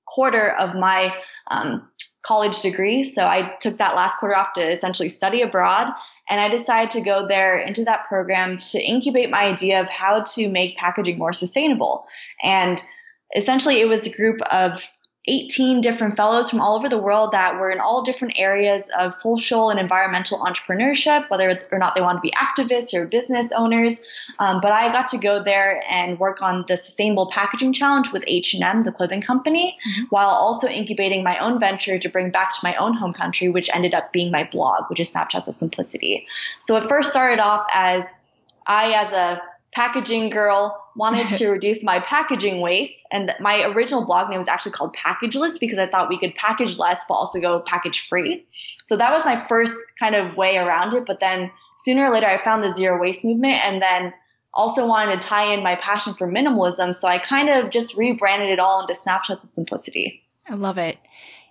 quarter 0.07 0.51
of 0.51 0.75
my 0.75 1.15
um, 1.49 1.89
college 2.21 2.61
degree. 2.61 3.01
So, 3.01 3.25
I 3.25 3.55
took 3.59 3.77
that 3.77 3.95
last 3.95 4.19
quarter 4.19 4.37
off 4.37 4.53
to 4.53 4.61
essentially 4.61 5.09
study 5.09 5.41
abroad. 5.41 5.91
And 6.29 6.39
I 6.39 6.47
decided 6.47 6.91
to 6.91 7.01
go 7.01 7.27
there 7.27 7.57
into 7.57 7.85
that 7.85 8.05
program 8.07 8.59
to 8.59 8.79
incubate 8.79 9.31
my 9.31 9.45
idea 9.45 9.81
of 9.81 9.89
how 9.89 10.21
to 10.21 10.47
make 10.47 10.77
packaging 10.77 11.17
more 11.17 11.33
sustainable. 11.33 12.05
And 12.43 12.79
essentially, 13.35 13.81
it 13.81 13.87
was 13.87 14.05
a 14.05 14.15
group 14.15 14.39
of 14.43 14.85
18 15.25 15.79
different 15.79 16.17
fellows 16.17 16.49
from 16.49 16.59
all 16.59 16.75
over 16.75 16.89
the 16.89 16.97
world 16.97 17.31
that 17.31 17.57
were 17.57 17.71
in 17.71 17.79
all 17.79 18.03
different 18.03 18.33
areas 18.37 18.89
of 18.99 19.13
social 19.13 19.69
and 19.69 19.79
environmental 19.79 20.39
entrepreneurship, 20.39 21.29
whether 21.29 21.57
or 21.71 21.79
not 21.79 21.95
they 21.95 22.01
want 22.01 22.17
to 22.17 22.21
be 22.21 22.31
activists 22.31 22.93
or 22.93 23.07
business 23.07 23.53
owners. 23.53 24.03
Um, 24.37 24.59
but 24.59 24.73
I 24.73 24.91
got 24.91 25.07
to 25.07 25.17
go 25.17 25.41
there 25.41 25.81
and 25.89 26.19
work 26.19 26.41
on 26.41 26.65
the 26.67 26.75
sustainable 26.75 27.31
packaging 27.31 27.71
challenge 27.71 28.11
with 28.11 28.25
H&M, 28.27 28.83
the 28.83 28.91
clothing 28.91 29.21
company, 29.21 29.77
mm-hmm. 29.87 30.03
while 30.09 30.29
also 30.29 30.67
incubating 30.67 31.23
my 31.23 31.37
own 31.37 31.57
venture 31.57 31.97
to 31.97 32.09
bring 32.09 32.29
back 32.29 32.51
to 32.53 32.59
my 32.61 32.75
own 32.75 32.93
home 32.93 33.13
country, 33.13 33.47
which 33.47 33.69
ended 33.73 33.93
up 33.93 34.11
being 34.11 34.29
my 34.29 34.43
blog, 34.43 34.89
which 34.89 34.99
is 34.99 35.09
Snapshots 35.09 35.47
of 35.47 35.55
Simplicity. 35.55 36.27
So 36.59 36.75
it 36.75 36.83
first 36.83 37.11
started 37.11 37.39
off 37.39 37.65
as 37.73 38.05
I, 38.67 38.91
as 38.91 39.11
a 39.13 39.41
packaging 39.73 40.29
girl 40.29 40.83
wanted 40.95 41.27
to 41.37 41.49
reduce 41.51 41.83
my 41.83 41.99
packaging 41.99 42.61
waste 42.61 43.05
and 43.11 43.33
my 43.39 43.63
original 43.65 44.05
blog 44.05 44.29
name 44.29 44.37
was 44.37 44.47
actually 44.47 44.71
called 44.71 44.95
packageless 44.95 45.59
because 45.59 45.77
i 45.77 45.87
thought 45.87 46.09
we 46.09 46.17
could 46.17 46.35
package 46.35 46.77
less 46.77 47.03
but 47.07 47.15
also 47.15 47.39
go 47.41 47.59
package 47.59 48.07
free. 48.07 48.45
So 48.83 48.97
that 48.97 49.11
was 49.11 49.25
my 49.25 49.35
first 49.35 49.75
kind 49.99 50.15
of 50.15 50.37
way 50.37 50.57
around 50.57 50.93
it 50.93 51.05
but 51.05 51.19
then 51.19 51.51
sooner 51.77 52.05
or 52.05 52.13
later 52.13 52.27
i 52.27 52.37
found 52.37 52.63
the 52.63 52.69
zero 52.69 52.99
waste 52.99 53.23
movement 53.23 53.63
and 53.65 53.81
then 53.81 54.13
also 54.53 54.85
wanted 54.85 55.19
to 55.19 55.27
tie 55.27 55.53
in 55.53 55.63
my 55.63 55.75
passion 55.75 56.13
for 56.13 56.27
minimalism 56.27 56.95
so 56.95 57.07
i 57.07 57.17
kind 57.17 57.49
of 57.49 57.71
just 57.71 57.97
rebranded 57.97 58.49
it 58.49 58.59
all 58.59 58.81
into 58.81 58.95
Snapshots 58.95 59.43
of 59.43 59.49
Simplicity. 59.49 60.21
I 60.47 60.55
love 60.55 60.77
it. 60.77 60.97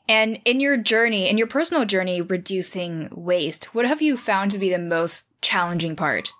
And 0.06 0.40
in 0.44 0.60
your 0.60 0.76
journey 0.76 1.28
in 1.28 1.38
your 1.38 1.46
personal 1.46 1.84
journey 1.84 2.20
reducing 2.20 3.08
waste 3.10 3.74
what 3.74 3.86
have 3.86 4.02
you 4.02 4.16
found 4.16 4.50
to 4.52 4.58
be 4.58 4.70
the 4.70 4.78
most 4.78 5.26
challenging 5.40 5.96
part 5.96 6.32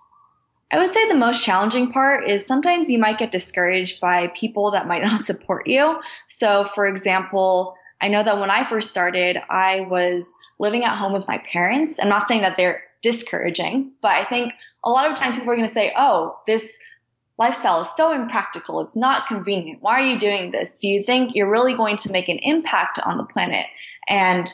I 0.73 0.79
would 0.79 0.91
say 0.91 1.07
the 1.07 1.15
most 1.15 1.45
challenging 1.45 1.93
part 1.93 2.31
is 2.31 2.47
sometimes 2.47 2.89
you 2.89 2.99
might 2.99 3.19
get 3.19 3.31
discouraged 3.31 4.01
by 4.01 4.29
people 4.29 4.71
that 4.71 4.89
might 4.89 5.03
not 5.05 5.21
support 5.21 5.67
you. 5.67 6.01
So, 6.29 6.65
for 6.65 6.87
example, 6.87 7.77
I 8.01 8.09
know 8.09 8.23
that 8.23 8.41
when 8.41 8.51
I 8.51 8.65
first 8.65 8.91
started, 8.91 9.41
I 9.49 9.81
was 9.81 10.35
living 10.59 10.85
at 10.85 10.97
home 10.97 11.13
with 11.13 11.29
my 11.29 11.39
parents. 11.39 12.01
I'm 12.03 12.09
not 12.09 12.27
saying 12.27 12.43
that 12.43 12.57
they're 12.57 12.83
discouraging, 13.03 13.93
but 14.01 14.13
I 14.13 14.25
think 14.25 14.55
a 14.83 14.91
lot 14.91 15.11
of 15.11 15.17
times 15.17 15.37
people 15.37 15.53
are 15.53 15.57
going 15.57 15.69
to 15.69 15.73
say, 15.73 15.93
oh, 15.97 16.39
this 16.47 16.83
lifestyle 17.39 17.81
is 17.81 17.89
so 17.97 18.13
impractical. 18.13 18.81
It's 18.81 18.97
not 18.97 19.27
convenient. 19.27 19.83
Why 19.83 20.01
are 20.01 20.07
you 20.07 20.19
doing 20.19 20.53
this? 20.53 20.81
Do 20.81 20.89
you 20.89 21.03
think 21.03 21.35
you're 21.35 21.51
really 21.51 21.75
going 21.75 21.97
to 21.99 22.13
make 22.13 22.29
an 22.29 22.39
impact 22.39 22.99
on 22.99 23.19
the 23.19 23.25
planet? 23.25 23.67
And 24.09 24.53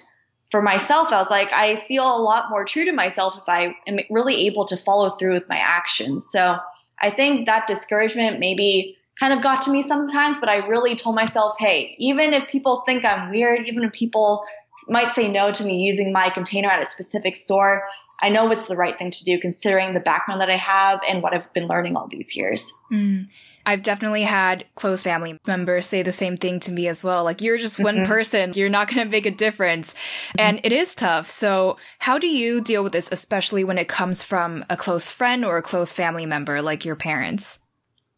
for 0.51 0.63
myself, 0.63 1.13
I 1.13 1.21
was 1.21 1.31
like, 1.31 1.53
I 1.53 1.85
feel 1.89 2.05
a 2.05 2.23
lot 2.23 2.51
more 2.51 2.65
true 2.65 2.87
to 2.87 2.93
myself 2.93 3.37
if 3.37 3.49
I 3.49 3.75
am 3.87 3.99
really 4.11 4.47
able 4.47 4.67
to 4.67 4.77
follow 4.77 5.11
through 5.11 5.35
with 5.35 5.49
my 5.49 5.59
actions. 5.59 6.29
So 6.31 6.59
I 7.01 7.11
think 7.11 7.47
that 7.47 7.67
discouragement 7.67 8.41
maybe 8.41 8.97
kind 9.21 9.33
of 9.33 9.43
got 9.43 9.63
to 9.63 9.71
me 9.71 9.83
sometimes, 9.83 10.39
but 10.41 10.49
I 10.49 10.67
really 10.67 10.97
told 10.97 11.17
myself, 11.17 11.57
hey, 11.59 11.95
even 11.99 12.33
if 12.33 12.49
people 12.49 12.83
think 12.87 13.05
I'm 13.05 13.31
weird, 13.31 13.69
even 13.69 13.85
if 13.85 13.93
people 13.93 14.45
might 14.89 15.15
say 15.15 15.29
no 15.29 15.53
to 15.53 15.65
me 15.65 15.85
using 15.85 16.13
my 16.13 16.31
container 16.31 16.69
at 16.69 16.81
a 16.81 16.87
specific 16.87 17.37
store, 17.37 17.87
I 18.21 18.31
know 18.31 18.51
it's 18.51 18.69
the 18.69 18.77
right 18.77 18.97
thing 18.97 19.11
to 19.11 19.25
do 19.25 19.39
considering 19.39 19.93
the 19.93 20.01
background 20.01 20.41
that 20.41 20.51
I 20.51 20.57
have 20.57 21.01
and 21.09 21.23
what 21.23 21.35
I've 21.35 21.53
been 21.53 21.67
learning 21.67 21.97
all 21.97 22.09
these 22.09 22.37
years. 22.37 22.73
Mm. 22.91 23.29
I've 23.69 23.83
definitely 23.83 24.23
had 24.23 24.65
close 24.77 25.03
family 25.03 25.39
members 25.47 25.85
say 25.85 26.01
the 26.01 26.11
same 26.11 26.39
thing 26.39 26.59
to 26.61 26.73
me 26.73 26.89
as 26.89 27.05
well. 27.05 27.23
Like, 27.23 27.43
you're 27.43 27.59
just 27.59 27.79
one 27.79 27.97
mm-hmm. 27.97 28.05
person. 28.11 28.53
You're 28.55 28.71
not 28.71 28.89
going 28.89 29.07
to 29.07 29.11
make 29.11 29.27
a 29.27 29.31
difference. 29.31 29.93
Mm-hmm. 29.93 30.41
And 30.41 30.61
it 30.65 30.73
is 30.73 30.95
tough. 30.95 31.29
So 31.29 31.77
how 31.99 32.17
do 32.17 32.29
you 32.29 32.63
deal 32.63 32.83
with 32.83 32.95
this, 32.95 33.11
especially 33.13 33.65
when 33.65 33.77
it 33.77 33.87
comes 33.87 34.23
from 34.23 34.65
a 34.71 34.77
close 34.79 35.11
friend 35.11 35.45
or 35.45 35.59
a 35.59 35.63
close 35.63 35.93
family 35.93 36.25
member 36.25 36.63
like 36.63 36.87
your 36.87 36.97
parents? 36.97 37.61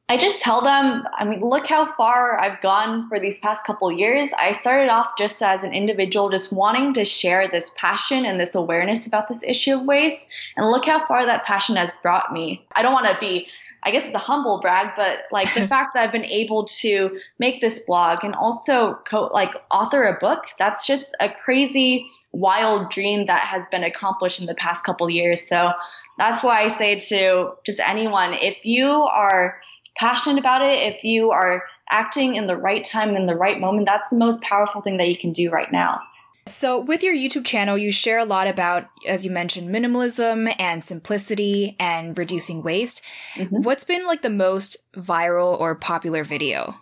I 0.08 0.18
just 0.18 0.40
tell 0.40 0.62
them, 0.62 1.02
I 1.18 1.24
mean, 1.24 1.40
look 1.40 1.66
how 1.66 1.94
far 1.96 2.40
I've 2.40 2.60
gone 2.60 3.08
for 3.08 3.18
these 3.18 3.40
past 3.40 3.66
couple 3.66 3.90
years. 3.90 4.30
I 4.32 4.52
started 4.52 4.88
off 4.88 5.18
just 5.18 5.42
as 5.42 5.64
an 5.64 5.72
individual, 5.72 6.30
just 6.30 6.52
wanting 6.52 6.94
to 6.94 7.04
share 7.04 7.48
this 7.48 7.72
passion 7.76 8.24
and 8.24 8.38
this 8.38 8.54
awareness 8.54 9.08
about 9.08 9.26
this 9.26 9.42
issue 9.42 9.74
of 9.74 9.84
waste. 9.84 10.28
And 10.56 10.64
look 10.70 10.84
how 10.84 11.04
far 11.06 11.26
that 11.26 11.44
passion 11.44 11.74
has 11.74 11.90
brought 12.04 12.32
me. 12.32 12.64
I 12.72 12.82
don't 12.82 12.92
want 12.92 13.08
to 13.08 13.18
be 13.18 13.48
I 13.82 13.90
guess 13.90 14.06
it's 14.06 14.14
a 14.14 14.18
humble 14.18 14.60
brag, 14.60 14.90
but 14.96 15.22
like 15.30 15.52
the 15.54 15.66
fact 15.74 15.94
that 15.94 16.04
I've 16.04 16.12
been 16.12 16.24
able 16.24 16.66
to 16.80 17.18
make 17.38 17.60
this 17.60 17.80
blog 17.86 18.24
and 18.24 18.34
also 18.34 18.94
co- 19.08 19.30
like 19.32 19.52
author 19.70 20.04
a 20.04 20.18
book, 20.18 20.44
that's 20.58 20.86
just 20.86 21.14
a 21.20 21.28
crazy, 21.28 22.08
wild 22.32 22.90
dream 22.90 23.26
that 23.26 23.42
has 23.42 23.66
been 23.66 23.84
accomplished 23.84 24.40
in 24.40 24.46
the 24.46 24.54
past 24.54 24.84
couple 24.84 25.08
years. 25.10 25.46
So 25.46 25.72
that's 26.18 26.42
why 26.42 26.62
I 26.62 26.68
say 26.68 26.98
to 26.98 27.52
just 27.64 27.80
anyone, 27.80 28.34
if 28.34 28.64
you 28.64 28.90
are 28.90 29.58
passionate 29.96 30.38
about 30.38 30.62
it, 30.62 30.94
if 30.94 31.04
you 31.04 31.30
are 31.30 31.64
acting 31.90 32.36
in 32.36 32.46
the 32.46 32.56
right 32.56 32.84
time 32.84 33.08
and 33.08 33.18
in 33.18 33.26
the 33.26 33.34
right 33.34 33.58
moment, 33.58 33.86
that's 33.86 34.10
the 34.10 34.18
most 34.18 34.40
powerful 34.42 34.80
thing 34.80 34.98
that 34.98 35.08
you 35.08 35.16
can 35.16 35.32
do 35.32 35.50
right 35.50 35.70
now. 35.72 36.00
So, 36.46 36.80
with 36.80 37.02
your 37.02 37.14
YouTube 37.14 37.44
channel, 37.44 37.76
you 37.76 37.92
share 37.92 38.18
a 38.18 38.24
lot 38.24 38.46
about, 38.46 38.88
as 39.06 39.24
you 39.24 39.30
mentioned, 39.30 39.68
minimalism 39.68 40.54
and 40.58 40.82
simplicity 40.82 41.76
and 41.78 42.16
reducing 42.16 42.62
waste. 42.62 43.02
Mm-hmm. 43.34 43.62
What's 43.62 43.84
been 43.84 44.06
like 44.06 44.22
the 44.22 44.30
most 44.30 44.78
viral 44.94 45.58
or 45.58 45.74
popular 45.74 46.24
video? 46.24 46.76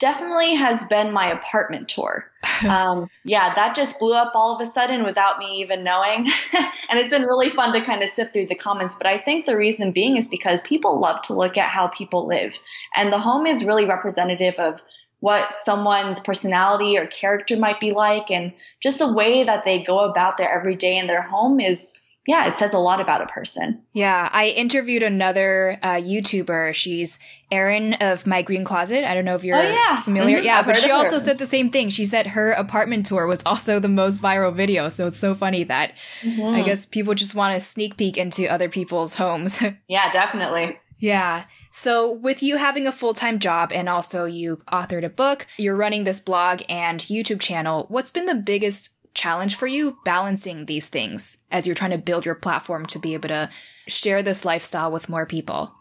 Definitely 0.00 0.56
has 0.56 0.84
been 0.88 1.12
my 1.12 1.30
apartment 1.30 1.88
tour. 1.88 2.28
um, 2.68 3.08
yeah, 3.24 3.54
that 3.54 3.76
just 3.76 4.00
blew 4.00 4.14
up 4.14 4.32
all 4.34 4.54
of 4.54 4.60
a 4.60 4.70
sudden 4.70 5.04
without 5.04 5.38
me 5.38 5.60
even 5.60 5.84
knowing. 5.84 6.26
and 6.90 6.98
it's 6.98 7.08
been 7.08 7.22
really 7.22 7.48
fun 7.48 7.72
to 7.72 7.84
kind 7.84 8.02
of 8.02 8.10
sift 8.10 8.32
through 8.32 8.46
the 8.46 8.56
comments. 8.56 8.96
But 8.96 9.06
I 9.06 9.18
think 9.18 9.46
the 9.46 9.56
reason 9.56 9.92
being 9.92 10.16
is 10.16 10.28
because 10.28 10.60
people 10.62 11.00
love 11.00 11.22
to 11.22 11.34
look 11.34 11.56
at 11.56 11.70
how 11.70 11.86
people 11.86 12.26
live. 12.26 12.58
And 12.96 13.12
the 13.12 13.20
home 13.20 13.46
is 13.46 13.64
really 13.64 13.84
representative 13.84 14.56
of 14.58 14.82
what 15.24 15.54
someone's 15.54 16.20
personality 16.20 16.98
or 16.98 17.06
character 17.06 17.56
might 17.56 17.80
be 17.80 17.92
like 17.92 18.30
and 18.30 18.52
just 18.82 18.98
the 18.98 19.10
way 19.10 19.42
that 19.42 19.64
they 19.64 19.82
go 19.82 20.00
about 20.00 20.36
their 20.36 20.52
everyday 20.52 20.98
in 20.98 21.06
their 21.06 21.22
home 21.22 21.60
is 21.60 21.98
yeah, 22.26 22.46
it 22.46 22.52
says 22.52 22.74
a 22.74 22.78
lot 22.78 23.00
about 23.00 23.22
a 23.22 23.26
person. 23.26 23.82
Yeah, 23.92 24.28
I 24.32 24.48
interviewed 24.48 25.02
another 25.02 25.78
uh, 25.82 25.96
YouTuber. 25.96 26.74
She's 26.74 27.18
Erin 27.50 27.94
of 27.94 28.26
My 28.26 28.40
Green 28.40 28.64
Closet. 28.64 29.04
I 29.04 29.14
don't 29.14 29.26
know 29.26 29.34
if 29.34 29.44
you're 29.44 29.56
oh, 29.56 29.62
yeah. 29.62 30.00
familiar. 30.00 30.38
Mm-hmm. 30.38 30.46
Yeah, 30.46 30.58
I've 30.60 30.66
but 30.66 30.76
she 30.76 30.90
also 30.90 31.18
said 31.18 31.36
the 31.36 31.46
same 31.46 31.68
thing. 31.68 31.90
She 31.90 32.06
said 32.06 32.28
her 32.28 32.52
apartment 32.52 33.04
tour 33.04 33.26
was 33.26 33.42
also 33.44 33.78
the 33.78 33.88
most 33.88 34.22
viral 34.22 34.54
video. 34.54 34.88
So 34.88 35.06
it's 35.06 35.18
so 35.18 35.34
funny 35.34 35.64
that 35.64 35.92
mm-hmm. 36.22 36.54
I 36.54 36.62
guess 36.62 36.86
people 36.86 37.14
just 37.14 37.34
want 37.34 37.54
to 37.54 37.60
sneak 37.60 37.98
peek 37.98 38.16
into 38.16 38.46
other 38.46 38.70
people's 38.70 39.16
homes. 39.16 39.62
yeah, 39.88 40.10
definitely. 40.10 40.78
Yeah. 40.98 41.44
So, 41.76 42.12
with 42.12 42.40
you 42.40 42.56
having 42.56 42.86
a 42.86 42.92
full 42.92 43.14
time 43.14 43.40
job 43.40 43.72
and 43.72 43.88
also 43.88 44.26
you 44.26 44.62
authored 44.72 45.04
a 45.04 45.08
book, 45.08 45.48
you're 45.56 45.74
running 45.74 46.04
this 46.04 46.20
blog 46.20 46.62
and 46.68 47.00
YouTube 47.00 47.40
channel, 47.40 47.86
what's 47.88 48.12
been 48.12 48.26
the 48.26 48.36
biggest 48.36 48.94
challenge 49.12 49.56
for 49.56 49.66
you 49.66 49.98
balancing 50.04 50.66
these 50.66 50.86
things 50.86 51.38
as 51.50 51.66
you're 51.66 51.74
trying 51.74 51.90
to 51.90 51.98
build 51.98 52.24
your 52.24 52.36
platform 52.36 52.86
to 52.86 53.00
be 53.00 53.14
able 53.14 53.28
to 53.28 53.50
share 53.88 54.22
this 54.22 54.44
lifestyle 54.44 54.92
with 54.92 55.08
more 55.08 55.26
people? 55.26 55.74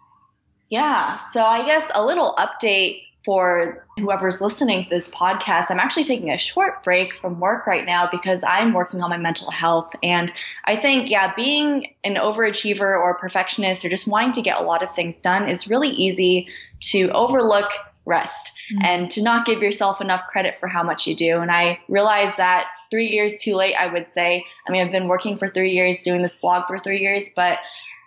Yeah. 0.68 1.18
So, 1.18 1.46
I 1.46 1.64
guess 1.64 1.92
a 1.94 2.04
little 2.04 2.36
update 2.40 3.04
for 3.26 3.86
whoever's 3.98 4.42
listening 4.42 4.84
to 4.84 4.90
this 4.90 5.10
podcast, 5.10 5.70
I'm 5.70 5.80
actually 5.80 6.04
taking 6.04 6.30
a 6.30 6.38
short 6.38 6.84
break 6.84 7.14
from 7.16 7.40
work 7.40 7.66
right 7.66 7.86
now 7.86 8.10
because 8.12 8.44
I'm 8.46 8.74
working 8.74 9.02
on 9.02 9.10
my 9.10 9.18
mental 9.18 9.50
health. 9.50 9.96
And 10.04 10.32
I 10.66 10.76
think, 10.76 11.10
yeah, 11.10 11.34
being 11.34 11.94
an 12.04 12.16
overachiever 12.16 12.82
or 12.82 13.18
perfectionist 13.18 13.86
or 13.86 13.90
just 13.90 14.08
wanting 14.08 14.34
to 14.34 14.42
get 14.42 14.60
a 14.60 14.64
lot 14.64 14.84
of 14.84 14.94
things 14.94 15.22
done 15.22 15.50
is 15.50 15.70
really 15.70 15.90
easy 15.90 16.50
to 16.82 17.10
overlook 17.12 17.72
rest 18.06 18.54
mm-hmm. 18.74 18.84
and 18.84 19.12
to 19.12 19.24
not 19.24 19.46
give 19.46 19.62
yourself 19.62 20.02
enough 20.02 20.28
credit 20.28 20.58
for 20.58 20.68
how 20.68 20.84
much 20.84 21.08
you 21.08 21.16
do. 21.16 21.40
And 21.40 21.52
I 21.52 21.80
realized 21.88 22.38
that 22.38 22.68
three 22.92 23.08
years 23.08 23.42
too 23.42 23.56
late, 23.56 23.76
I 23.76 23.88
would 23.88 24.08
say. 24.08 24.46
I 24.68 24.72
mean, 24.72 24.86
I've 24.86 24.92
been 24.92 25.08
working 25.08 25.38
for 25.38 25.48
three 25.48 25.72
years, 25.72 26.04
doing 26.04 26.22
this 26.22 26.36
blog 26.36 26.68
for 26.68 26.78
three 26.78 27.00
years, 27.00 27.30
but 27.36 27.60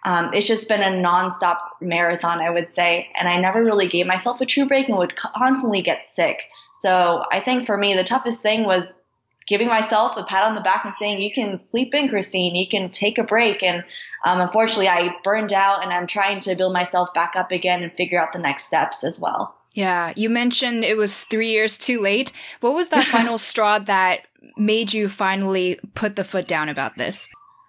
um, 0.07 0.33
it's 0.33 0.47
just 0.47 0.69
been 0.69 0.83
a 0.83 1.03
nonstop 1.05 1.59
marathon, 1.81 2.41
I 2.41 2.49
would 2.49 2.71
say. 2.71 3.11
And 3.19 3.29
I 3.29 3.41
never 3.41 3.63
really 3.63 3.89
gave 3.89 4.07
myself 4.07 4.41
a 4.41 4.47
true 4.47 4.65
break 4.65 4.89
and 4.89 4.97
would 4.97 5.17
constantly 5.17 5.83
get 5.83 6.05
sick. 6.05 6.45
So 6.75 7.25
I 7.33 7.41
think 7.41 7.67
for 7.67 7.77
me, 7.77 7.95
the 7.95 8.05
toughest 8.05 8.41
thing 8.41 8.63
was 8.65 9.03
giving 9.49 9.67
myself 9.67 10.17
a 10.17 10.23
pat 10.23 10.45
on 10.45 10.55
the 10.55 10.61
back 10.61 10.85
and 10.85 10.95
saying, 10.95 11.21
you 11.21 11.33
can 11.33 11.59
sleep 11.59 11.93
in, 11.93 12.09
Christine, 12.09 12.55
you 12.55 12.69
can 12.69 12.91
take 12.91 13.19
a 13.19 13.25
break. 13.25 13.65
And 13.65 13.83
um, 14.25 14.41
unfortunately, 14.41 14.89
I 14.89 15.11
burned 15.25 15.53
out 15.53 15.83
and 15.83 15.93
I'm 15.93 16.07
trying 16.07 16.39
to 16.43 16.55
build 16.55 16.73
myself 16.73 17.13
back 17.13 17.35
up 17.35 17.51
again 17.51 17.83
and 17.83 17.93
figure 17.93 18.23
out 18.23 18.33
the 18.33 18.39
next 18.39 18.67
steps 18.67 19.03
as 19.03 19.19
well. 19.19 19.57
Yeah, 19.75 20.13
you 20.15 20.31
mentioned 20.31 20.85
it 20.85 20.97
was 20.97 21.25
three 21.25 21.51
years 21.51 21.77
too 21.77 22.01
late. 22.01 22.31
What 22.61 22.75
was 22.75 22.91
that 22.91 23.07
final 23.09 23.39
straw 23.39 23.81
that 23.81 24.21
made 24.57 24.93
you 24.93 25.09
finally 25.09 25.81
put 25.95 26.15
the 26.15 26.23
foot 26.23 26.47
down 26.47 26.69
about 26.69 26.97
this? 26.97 27.29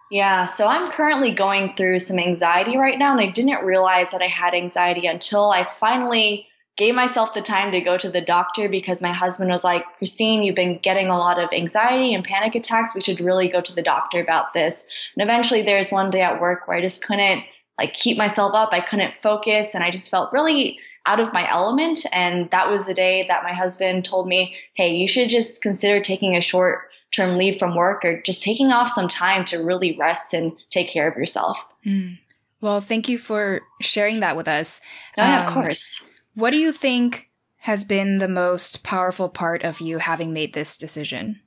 Yeah, 0.09 0.45
so 0.45 0.67
I'm 0.67 0.91
currently 0.91 1.31
going 1.31 1.75
through 1.75 1.99
some 1.99 2.17
anxiety 2.17 2.77
right 2.77 2.97
now, 2.97 3.11
and 3.11 3.19
I 3.19 3.29
didn't 3.29 3.65
realize 3.65 4.11
that 4.11 4.21
I 4.21 4.27
had 4.27 4.53
anxiety 4.53 5.05
until 5.05 5.51
I 5.51 5.65
finally 5.65 6.47
gave 6.77 6.95
myself 6.95 7.33
the 7.33 7.41
time 7.41 7.71
to 7.71 7.81
go 7.81 7.97
to 7.97 8.09
the 8.09 8.21
doctor 8.21 8.69
because 8.69 9.01
my 9.01 9.11
husband 9.11 9.49
was 9.49 9.63
like, 9.63 9.83
Christine, 9.97 10.43
you've 10.43 10.55
been 10.55 10.77
getting 10.77 11.07
a 11.07 11.17
lot 11.17 11.39
of 11.39 11.51
anxiety 11.51 12.13
and 12.13 12.23
panic 12.23 12.55
attacks. 12.55 12.95
We 12.95 13.01
should 13.01 13.19
really 13.19 13.49
go 13.49 13.59
to 13.59 13.75
the 13.75 13.81
doctor 13.81 14.21
about 14.21 14.53
this. 14.53 14.87
And 15.15 15.23
eventually, 15.23 15.63
there's 15.63 15.91
one 15.91 16.09
day 16.09 16.21
at 16.21 16.39
work 16.39 16.67
where 16.67 16.77
I 16.77 16.81
just 16.81 17.03
couldn't 17.03 17.43
like 17.77 17.93
keep 17.93 18.17
myself 18.17 18.53
up. 18.55 18.69
I 18.71 18.79
couldn't 18.79 19.21
focus, 19.21 19.75
and 19.75 19.83
I 19.83 19.91
just 19.91 20.09
felt 20.09 20.31
really 20.31 20.79
out 21.05 21.19
of 21.19 21.33
my 21.33 21.49
element. 21.51 22.05
And 22.13 22.49
that 22.51 22.71
was 22.71 22.85
the 22.85 22.93
day 22.93 23.25
that 23.27 23.43
my 23.43 23.53
husband 23.53 24.05
told 24.05 24.27
me, 24.27 24.55
Hey, 24.73 24.95
you 24.95 25.07
should 25.09 25.27
just 25.27 25.61
consider 25.61 25.99
taking 25.99 26.37
a 26.37 26.41
short 26.41 26.86
term 27.11 27.37
leave 27.37 27.59
from 27.59 27.75
work 27.75 28.05
or 28.05 28.21
just 28.21 28.43
taking 28.43 28.71
off 28.71 28.89
some 28.89 29.07
time 29.07 29.45
to 29.45 29.63
really 29.63 29.97
rest 29.97 30.33
and 30.33 30.53
take 30.69 30.89
care 30.89 31.07
of 31.07 31.17
yourself. 31.17 31.65
Mm. 31.85 32.19
Well, 32.59 32.81
thank 32.81 33.07
you 33.07 33.17
for 33.17 33.61
sharing 33.81 34.19
that 34.21 34.35
with 34.35 34.47
us. 34.47 34.81
Oh, 35.17 35.23
yeah, 35.23 35.41
um, 35.41 35.47
of 35.47 35.53
course. 35.53 36.03
What 36.33 36.51
do 36.51 36.57
you 36.57 36.71
think 36.71 37.29
has 37.59 37.85
been 37.85 38.17
the 38.17 38.27
most 38.27 38.83
powerful 38.83 39.29
part 39.29 39.63
of 39.63 39.81
you 39.81 39.99
having 39.99 40.33
made 40.33 40.53
this 40.53 40.77
decision? 40.77 41.41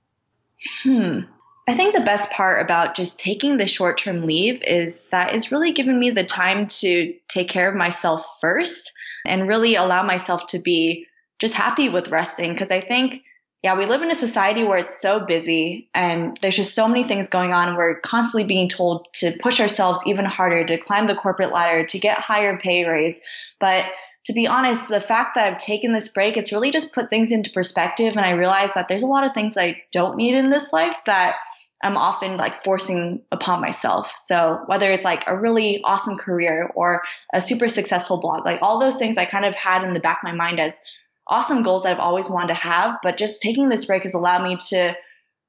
Hmm. 0.83 1.21
I 1.69 1.75
think 1.75 1.95
the 1.95 2.01
best 2.01 2.33
part 2.33 2.63
about 2.63 2.97
just 2.97 3.21
taking 3.21 3.57
the 3.57 3.69
short 3.69 3.99
term 3.99 4.27
leave 4.27 4.63
is 4.63 5.09
that 5.11 5.35
it's 5.35 5.53
really 5.53 5.73
given 5.73 5.99
me 5.99 6.11
the 6.11 6.25
time 6.25 6.67
to 6.67 7.15
take 7.29 7.49
care 7.49 7.69
of 7.69 7.77
myself 7.77 8.25
first 8.41 8.93
and 9.25 9.47
really 9.47 9.77
allow 9.77 10.03
myself 10.03 10.49
to 10.49 10.59
be 10.59 11.07
just 11.39 11.55
happy 11.55 11.89
with 11.89 12.09
resting. 12.09 12.53
Because 12.53 12.71
I 12.71 12.81
think, 12.81 13.23
yeah, 13.63 13.77
we 13.77 13.85
live 13.85 14.03
in 14.03 14.11
a 14.11 14.15
society 14.15 14.65
where 14.65 14.79
it's 14.79 15.01
so 15.01 15.21
busy 15.21 15.91
and 15.95 16.39
there's 16.41 16.57
just 16.57 16.75
so 16.75 16.89
many 16.89 17.05
things 17.05 17.29
going 17.29 17.53
on. 17.53 17.77
We're 17.77 18.01
constantly 18.01 18.45
being 18.45 18.71
told 18.71 19.07
to 19.15 19.37
push 19.43 19.61
ourselves 19.61 20.01
even 20.07 20.25
harder, 20.25 20.65
to 20.67 20.79
climb 20.79 21.07
the 21.07 21.15
corporate 21.15 21.53
ladder, 21.53 21.85
to 21.85 21.99
get 21.99 22.19
higher 22.19 22.59
pay 22.59 22.87
raise. 22.87 23.21
But 23.59 23.85
to 24.27 24.33
be 24.33 24.47
honest, 24.47 24.89
the 24.89 25.01
fact 25.01 25.35
that 25.35 25.47
I've 25.47 25.59
taken 25.59 25.93
this 25.93 26.13
break, 26.13 26.39
it's 26.39 26.53
really 26.53 26.71
just 26.71 26.95
put 26.95 27.11
things 27.11 27.33
into 27.33 27.51
perspective. 27.51 28.17
And 28.17 28.25
I 28.25 28.31
realize 28.31 28.73
that 28.75 28.89
there's 28.89 29.03
a 29.03 29.07
lot 29.07 29.25
of 29.25 29.35
things 29.35 29.55
that 29.55 29.65
I 29.65 29.83
don't 29.93 30.17
need 30.17 30.35
in 30.35 30.49
this 30.49 30.73
life 30.73 30.97
that 31.05 31.37
I'm 31.83 31.97
often 31.97 32.39
like 32.39 32.65
forcing 32.65 33.23
upon 33.31 33.61
myself. 33.61 34.15
So 34.17 34.61
whether 34.67 34.91
it's 34.91 35.05
like 35.05 35.25
a 35.27 35.37
really 35.37 35.83
awesome 35.83 36.17
career 36.17 36.71
or 36.75 37.03
a 37.33 37.41
super 37.43 37.69
successful 37.69 38.19
blog, 38.19 38.45
like 38.45 38.61
all 38.63 38.81
those 38.81 38.99
things 38.99 39.19
I 39.19 39.25
kind 39.27 39.45
of 39.45 39.55
had 39.55 39.85
in 39.85 39.93
the 39.93 40.01
back 40.01 40.19
of 40.19 40.25
my 40.25 40.35
mind 40.35 40.61
as 40.61 40.81
awesome 41.31 41.63
goals 41.63 41.85
that 41.85 41.93
I've 41.93 42.01
always 42.01 42.29
wanted 42.29 42.49
to 42.49 42.61
have. 42.61 42.99
But 43.03 43.17
just 43.17 43.41
taking 43.41 43.69
this 43.69 43.87
break 43.87 44.03
has 44.03 44.15
allowed 44.15 44.43
me 44.43 44.57
to 44.69 44.97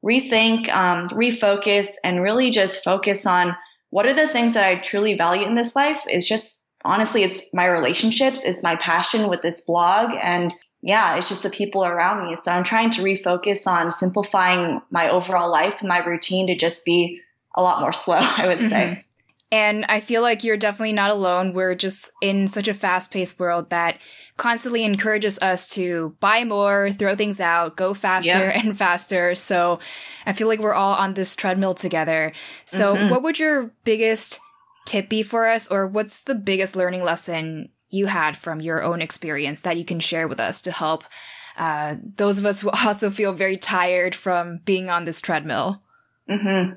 rethink, 0.06 0.70
um, 0.70 1.10
refocus, 1.10 1.96
and 2.04 2.22
really 2.22 2.52
just 2.52 2.84
focus 2.84 3.26
on 3.26 3.56
what 3.90 4.06
are 4.06 4.14
the 4.14 4.28
things 4.28 4.54
that 4.54 4.66
I 4.66 4.80
truly 4.80 5.16
value 5.16 5.46
in 5.46 5.56
this 5.56 5.76
life 5.76 6.06
is 6.10 6.26
just 6.26 6.64
honestly, 6.84 7.24
it's 7.24 7.54
my 7.54 7.66
relationships, 7.66 8.44
it's 8.44 8.64
my 8.64 8.76
passion 8.76 9.28
with 9.28 9.42
this 9.42 9.62
blog 9.62 10.16
and 10.16 10.54
yeah, 10.82 11.18
it's 11.18 11.30
just 11.30 11.44
the 11.44 11.50
people 11.50 11.86
around 11.86 12.28
me. 12.28 12.36
So 12.36 12.52
I'm 12.52 12.64
trying 12.64 12.90
to 12.92 13.02
refocus 13.02 13.68
on 13.68 13.92
simplifying 13.92 14.82
my 14.90 15.10
overall 15.10 15.52
life 15.52 15.76
and 15.80 15.90
my 15.90 16.04
routine 16.04 16.48
to 16.48 16.56
just 16.56 16.86
be 16.86 17.22
a 17.56 17.62
lot 17.62 17.82
more 17.82 17.94
slow, 17.94 18.18
I 18.18 18.48
would 18.48 18.60
mm-hmm. 18.60 18.70
say. 18.70 19.06
And 19.52 19.86
I 19.90 20.00
feel 20.00 20.22
like 20.22 20.44
you're 20.44 20.56
definitely 20.56 20.94
not 20.94 21.12
alone. 21.12 21.52
We're 21.52 21.76
just 21.76 22.12
in 22.22 22.48
such 22.48 22.70
a 22.70 22.74
fast 22.74 23.12
paced 23.12 23.38
world 23.38 23.70
that 23.70 23.98
constantly 24.38 24.86
encourages 24.86 25.38
us 25.40 25.68
to 25.76 26.16
buy 26.22 26.46
more, 26.46 26.90
throw 26.90 27.16
things 27.16 27.42
out, 27.42 27.76
go 27.76 27.94
faster 27.94 28.30
and 28.32 28.78
faster. 28.78 29.36
So 29.36 29.80
I 30.26 30.32
feel 30.32 30.48
like 30.48 30.60
we're 30.60 30.74
all 30.74 30.94
on 30.94 31.16
this 31.16 31.36
treadmill 31.36 31.74
together. 31.74 32.32
So 32.66 32.96
mm-hmm. 32.96 33.10
what 33.10 33.24
would 33.24 33.40
your 33.40 33.72
biggest 33.84 34.40
tip 34.86 35.10
be 35.10 35.22
for 35.22 35.50
us? 35.50 35.68
Or 35.68 35.86
what's 35.86 36.22
the 36.22 36.36
biggest 36.36 36.78
learning 36.78 37.04
lesson 37.04 37.70
you 37.90 38.06
had 38.06 38.38
from 38.38 38.62
your 38.62 38.82
own 38.82 39.02
experience 39.02 39.62
that 39.62 39.78
you 39.78 39.84
can 39.84 40.00
share 40.00 40.30
with 40.30 40.40
us 40.40 40.62
to 40.62 40.72
help 40.72 41.04
uh, 41.58 41.96
those 42.16 42.40
of 42.40 42.46
us 42.46 42.62
who 42.62 42.70
also 42.86 43.10
feel 43.10 43.34
very 43.34 43.58
tired 43.58 44.16
from 44.16 44.62
being 44.64 44.90
on 44.90 45.04
this 45.04 45.20
treadmill? 45.20 45.84
Mm-hmm. 46.30 46.74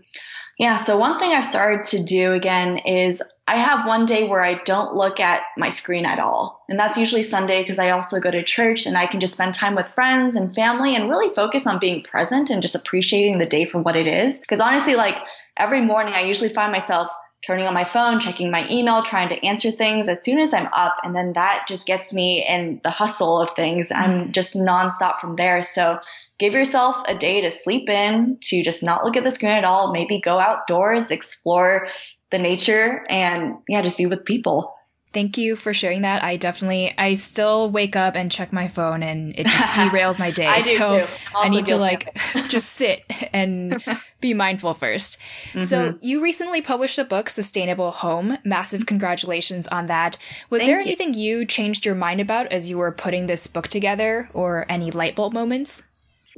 Yeah. 0.58 0.76
So 0.76 0.98
one 0.98 1.18
thing 1.18 1.32
I've 1.32 1.44
started 1.44 1.84
to 1.86 2.04
do 2.04 2.32
again 2.32 2.78
is 2.78 3.22
I 3.46 3.56
have 3.56 3.86
one 3.86 4.06
day 4.06 4.26
where 4.26 4.42
I 4.42 4.62
don't 4.64 4.94
look 4.94 5.20
at 5.20 5.42
my 5.58 5.68
screen 5.68 6.06
at 6.06 6.18
all. 6.18 6.64
And 6.68 6.78
that's 6.78 6.96
usually 6.96 7.22
Sunday 7.22 7.62
because 7.62 7.78
I 7.78 7.90
also 7.90 8.20
go 8.20 8.30
to 8.30 8.42
church 8.42 8.86
and 8.86 8.96
I 8.96 9.06
can 9.06 9.20
just 9.20 9.34
spend 9.34 9.54
time 9.54 9.74
with 9.74 9.88
friends 9.88 10.36
and 10.36 10.54
family 10.54 10.96
and 10.96 11.10
really 11.10 11.34
focus 11.34 11.66
on 11.66 11.78
being 11.78 12.02
present 12.02 12.50
and 12.50 12.62
just 12.62 12.74
appreciating 12.74 13.38
the 13.38 13.46
day 13.46 13.64
for 13.64 13.80
what 13.80 13.96
it 13.96 14.06
is. 14.06 14.38
Because 14.38 14.60
honestly, 14.60 14.94
like 14.94 15.16
every 15.56 15.82
morning, 15.82 16.14
I 16.14 16.22
usually 16.22 16.48
find 16.48 16.72
myself 16.72 17.10
turning 17.46 17.66
on 17.66 17.74
my 17.74 17.84
phone, 17.84 18.20
checking 18.20 18.50
my 18.50 18.66
email, 18.70 19.02
trying 19.02 19.28
to 19.28 19.46
answer 19.46 19.70
things 19.70 20.08
as 20.08 20.22
soon 20.22 20.38
as 20.38 20.54
I'm 20.54 20.68
up. 20.72 20.94
And 21.02 21.14
then 21.14 21.34
that 21.34 21.66
just 21.68 21.86
gets 21.86 22.14
me 22.14 22.46
in 22.48 22.80
the 22.82 22.90
hustle 22.90 23.40
of 23.40 23.50
things. 23.50 23.92
I'm 23.92 24.28
mm. 24.28 24.30
just 24.32 24.54
nonstop 24.54 25.20
from 25.20 25.36
there. 25.36 25.60
So 25.60 25.98
give 26.38 26.55
yourself 26.55 27.03
a 27.07 27.16
day 27.16 27.42
to 27.42 27.51
sleep 27.51 27.88
in, 27.88 28.38
to 28.42 28.62
just 28.62 28.83
not 28.83 29.05
look 29.05 29.16
at 29.16 29.25
the 29.25 29.31
screen 29.31 29.53
at 29.53 29.64
all, 29.64 29.92
maybe 29.92 30.20
go 30.20 30.38
outdoors, 30.38 31.11
explore 31.11 31.88
the 32.31 32.38
nature, 32.38 33.07
and 33.09 33.57
yeah, 33.68 33.83
just 33.83 33.99
be 33.99 34.07
with 34.07 34.25
people. 34.25 34.75
Thank 35.14 35.38
you 35.38 35.55
for 35.55 35.73
sharing 35.73 36.03
that. 36.03 36.25
I 36.25 36.37
definitely, 36.37 36.92
I 36.99 37.14
still 37.14 37.70
wake 37.70 37.94
up 37.94 38.16
and 38.16 38.33
check 38.33 38.53
my 38.53 38.66
phone 38.66 39.01
and 39.01 39.33
it 39.38 39.47
just 39.47 39.68
derails 39.79 40.18
my 40.18 40.33
day. 40.33 40.47
I 40.47 40.61
do 40.61 40.77
so 40.77 41.07
too. 41.07 41.12
I 41.37 41.49
need 41.49 41.66
to 41.66 41.77
like 41.77 42.18
just 42.49 42.70
sit 42.70 43.05
and 43.33 43.81
be 44.20 44.35
mindful 44.35 44.75
1st 44.75 45.18
mm-hmm. 45.53 45.62
So 45.62 45.99
you 46.03 46.20
recently 46.20 46.61
published 46.61 46.99
a 46.99 47.05
book, 47.05 47.29
Sustainable 47.29 47.92
Home. 47.92 48.38
Massive 48.44 48.87
congratulations 48.87 49.68
on 49.68 49.87
that. 49.87 50.18
Was 50.51 50.62
Thank 50.62 50.68
there 50.68 50.81
you. 50.81 50.87
anything 50.87 51.14
you 51.14 51.47
changed 51.47 51.87
your 51.87 51.94
mind 51.94 52.20
about 52.20 52.49
as 52.49 52.68
you 52.68 52.79
were 52.79 52.90
putting 52.90 53.27
this 53.27 53.47
book 53.47 53.68
together 53.68 54.29
or 54.35 54.66
any 54.68 54.90
light 54.90 55.14
bulb 55.14 55.33
moments? 55.33 55.85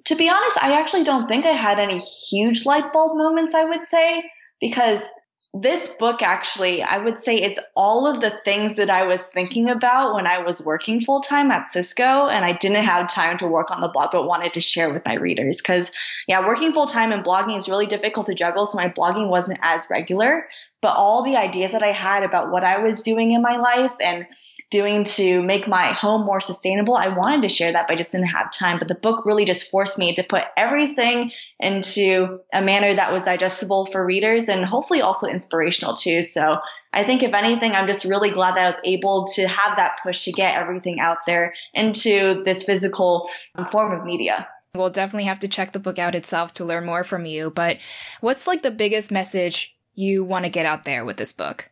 To 0.06 0.14
be 0.14 0.28
honest, 0.28 0.62
I 0.62 0.80
actually 0.80 1.04
don't 1.04 1.28
think 1.28 1.46
I 1.46 1.52
had 1.52 1.78
any 1.78 1.98
huge 1.98 2.64
light 2.64 2.92
bulb 2.92 3.16
moments, 3.16 3.54
I 3.54 3.64
would 3.64 3.84
say, 3.84 4.24
because 4.60 5.08
this 5.52 5.94
book 5.96 6.22
actually, 6.22 6.82
I 6.82 6.98
would 6.98 7.18
say 7.18 7.36
it's 7.36 7.58
all 7.74 8.06
of 8.06 8.20
the 8.20 8.30
things 8.30 8.76
that 8.76 8.90
I 8.90 9.04
was 9.04 9.20
thinking 9.20 9.68
about 9.68 10.14
when 10.14 10.26
I 10.26 10.42
was 10.42 10.64
working 10.64 11.00
full 11.00 11.20
time 11.20 11.50
at 11.50 11.68
Cisco 11.68 12.28
and 12.28 12.44
I 12.44 12.52
didn't 12.52 12.84
have 12.84 13.08
time 13.08 13.38
to 13.38 13.46
work 13.46 13.70
on 13.70 13.80
the 13.80 13.88
blog, 13.88 14.10
but 14.12 14.26
wanted 14.26 14.52
to 14.54 14.60
share 14.60 14.92
with 14.92 15.04
my 15.04 15.14
readers. 15.14 15.60
Cause 15.60 15.92
yeah, 16.28 16.46
working 16.46 16.72
full 16.72 16.86
time 16.86 17.12
and 17.12 17.24
blogging 17.24 17.58
is 17.58 17.68
really 17.68 17.86
difficult 17.86 18.26
to 18.26 18.34
juggle. 18.34 18.66
So 18.66 18.76
my 18.76 18.88
blogging 18.88 19.28
wasn't 19.28 19.60
as 19.62 19.88
regular, 19.88 20.48
but 20.82 20.94
all 20.94 21.24
the 21.24 21.36
ideas 21.36 21.72
that 21.72 21.82
I 21.82 21.92
had 21.92 22.22
about 22.22 22.50
what 22.50 22.62
I 22.62 22.82
was 22.82 23.02
doing 23.02 23.32
in 23.32 23.42
my 23.42 23.56
life 23.56 23.92
and 24.00 24.26
doing 24.70 25.04
to 25.04 25.42
make 25.42 25.66
my 25.66 25.92
home 25.92 26.24
more 26.24 26.40
sustainable. 26.40 26.94
I 26.94 27.08
wanted 27.08 27.42
to 27.42 27.48
share 27.48 27.72
that, 27.72 27.86
but 27.86 27.94
I 27.94 27.96
just 27.96 28.12
didn't 28.12 28.28
have 28.28 28.52
time. 28.52 28.78
But 28.78 28.88
the 28.88 28.94
book 28.94 29.24
really 29.24 29.44
just 29.44 29.70
forced 29.70 29.98
me 29.98 30.14
to 30.14 30.22
put 30.22 30.44
everything 30.56 31.32
into 31.58 32.40
a 32.52 32.60
manner 32.60 32.94
that 32.94 33.12
was 33.12 33.24
digestible 33.24 33.86
for 33.86 34.04
readers 34.04 34.48
and 34.48 34.64
hopefully 34.64 35.00
also 35.00 35.26
inspirational 35.26 35.94
too. 35.94 36.22
So 36.22 36.58
I 36.92 37.04
think 37.04 37.22
if 37.22 37.34
anything, 37.34 37.72
I'm 37.72 37.86
just 37.86 38.04
really 38.04 38.30
glad 38.30 38.56
that 38.56 38.64
I 38.64 38.68
was 38.68 38.80
able 38.84 39.28
to 39.34 39.46
have 39.46 39.76
that 39.76 39.98
push 40.02 40.24
to 40.24 40.32
get 40.32 40.56
everything 40.56 41.00
out 41.00 41.18
there 41.26 41.54
into 41.74 42.42
this 42.44 42.64
physical 42.64 43.28
um, 43.54 43.66
form 43.66 43.92
of 43.92 44.04
media. 44.04 44.48
We'll 44.74 44.90
definitely 44.90 45.24
have 45.24 45.38
to 45.40 45.48
check 45.48 45.72
the 45.72 45.78
book 45.78 45.98
out 45.98 46.14
itself 46.14 46.52
to 46.54 46.64
learn 46.64 46.84
more 46.84 47.04
from 47.04 47.26
you. 47.26 47.50
But 47.50 47.78
what's 48.20 48.46
like 48.46 48.62
the 48.62 48.70
biggest 48.70 49.10
message 49.10 49.75
you 49.96 50.22
want 50.22 50.44
to 50.44 50.50
get 50.50 50.66
out 50.66 50.84
there 50.84 51.04
with 51.04 51.16
this 51.16 51.32
book? 51.32 51.68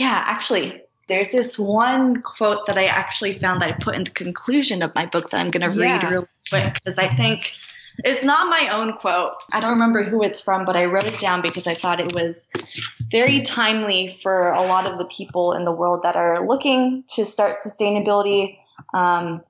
Yeah, 0.00 0.24
actually, 0.26 0.82
there's 1.06 1.30
this 1.30 1.58
one 1.58 2.20
quote 2.20 2.66
that 2.66 2.76
I 2.76 2.84
actually 2.84 3.32
found 3.32 3.62
that 3.62 3.68
I 3.68 3.72
put 3.72 3.94
in 3.94 4.04
the 4.04 4.10
conclusion 4.10 4.82
of 4.82 4.94
my 4.94 5.06
book 5.06 5.30
that 5.30 5.40
I'm 5.40 5.52
going 5.52 5.70
to 5.70 5.78
yeah. 5.78 5.94
read 5.94 6.10
real 6.10 6.24
quick 6.50 6.74
because 6.74 6.98
I 6.98 7.06
think 7.06 7.52
it's 8.04 8.24
not 8.24 8.48
my 8.48 8.70
own 8.72 8.94
quote. 8.94 9.34
I 9.52 9.60
don't 9.60 9.74
remember 9.74 10.02
who 10.02 10.22
it's 10.22 10.40
from, 10.40 10.64
but 10.64 10.76
I 10.76 10.86
wrote 10.86 11.06
it 11.06 11.18
down 11.20 11.42
because 11.42 11.66
I 11.66 11.74
thought 11.74 12.00
it 12.00 12.14
was 12.14 12.50
very 13.10 13.42
timely 13.42 14.18
for 14.22 14.50
a 14.50 14.62
lot 14.62 14.90
of 14.90 14.98
the 14.98 15.06
people 15.06 15.52
in 15.52 15.64
the 15.64 15.72
world 15.72 16.02
that 16.02 16.16
are 16.16 16.46
looking 16.46 17.04
to 17.14 17.24
start 17.24 17.58
sustainability, 17.64 18.58
um, 18.92 19.42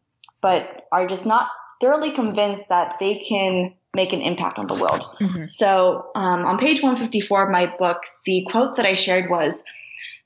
but 0.42 0.86
are 0.92 1.06
just 1.06 1.26
not 1.26 1.48
thoroughly 1.80 2.12
convinced 2.12 2.68
that 2.68 2.96
they 3.00 3.16
can 3.18 3.74
make 3.96 4.12
an 4.12 4.22
impact 4.22 4.60
on 4.60 4.68
the 4.68 4.74
world. 4.74 5.04
Mm-hmm. 5.20 5.46
So 5.46 6.10
um, 6.14 6.46
on 6.46 6.58
page 6.58 6.82
154 6.82 7.46
of 7.46 7.50
my 7.50 7.66
book, 7.66 8.04
the 8.24 8.46
quote 8.48 8.76
that 8.76 8.86
I 8.86 8.94
shared 8.94 9.28
was, 9.28 9.64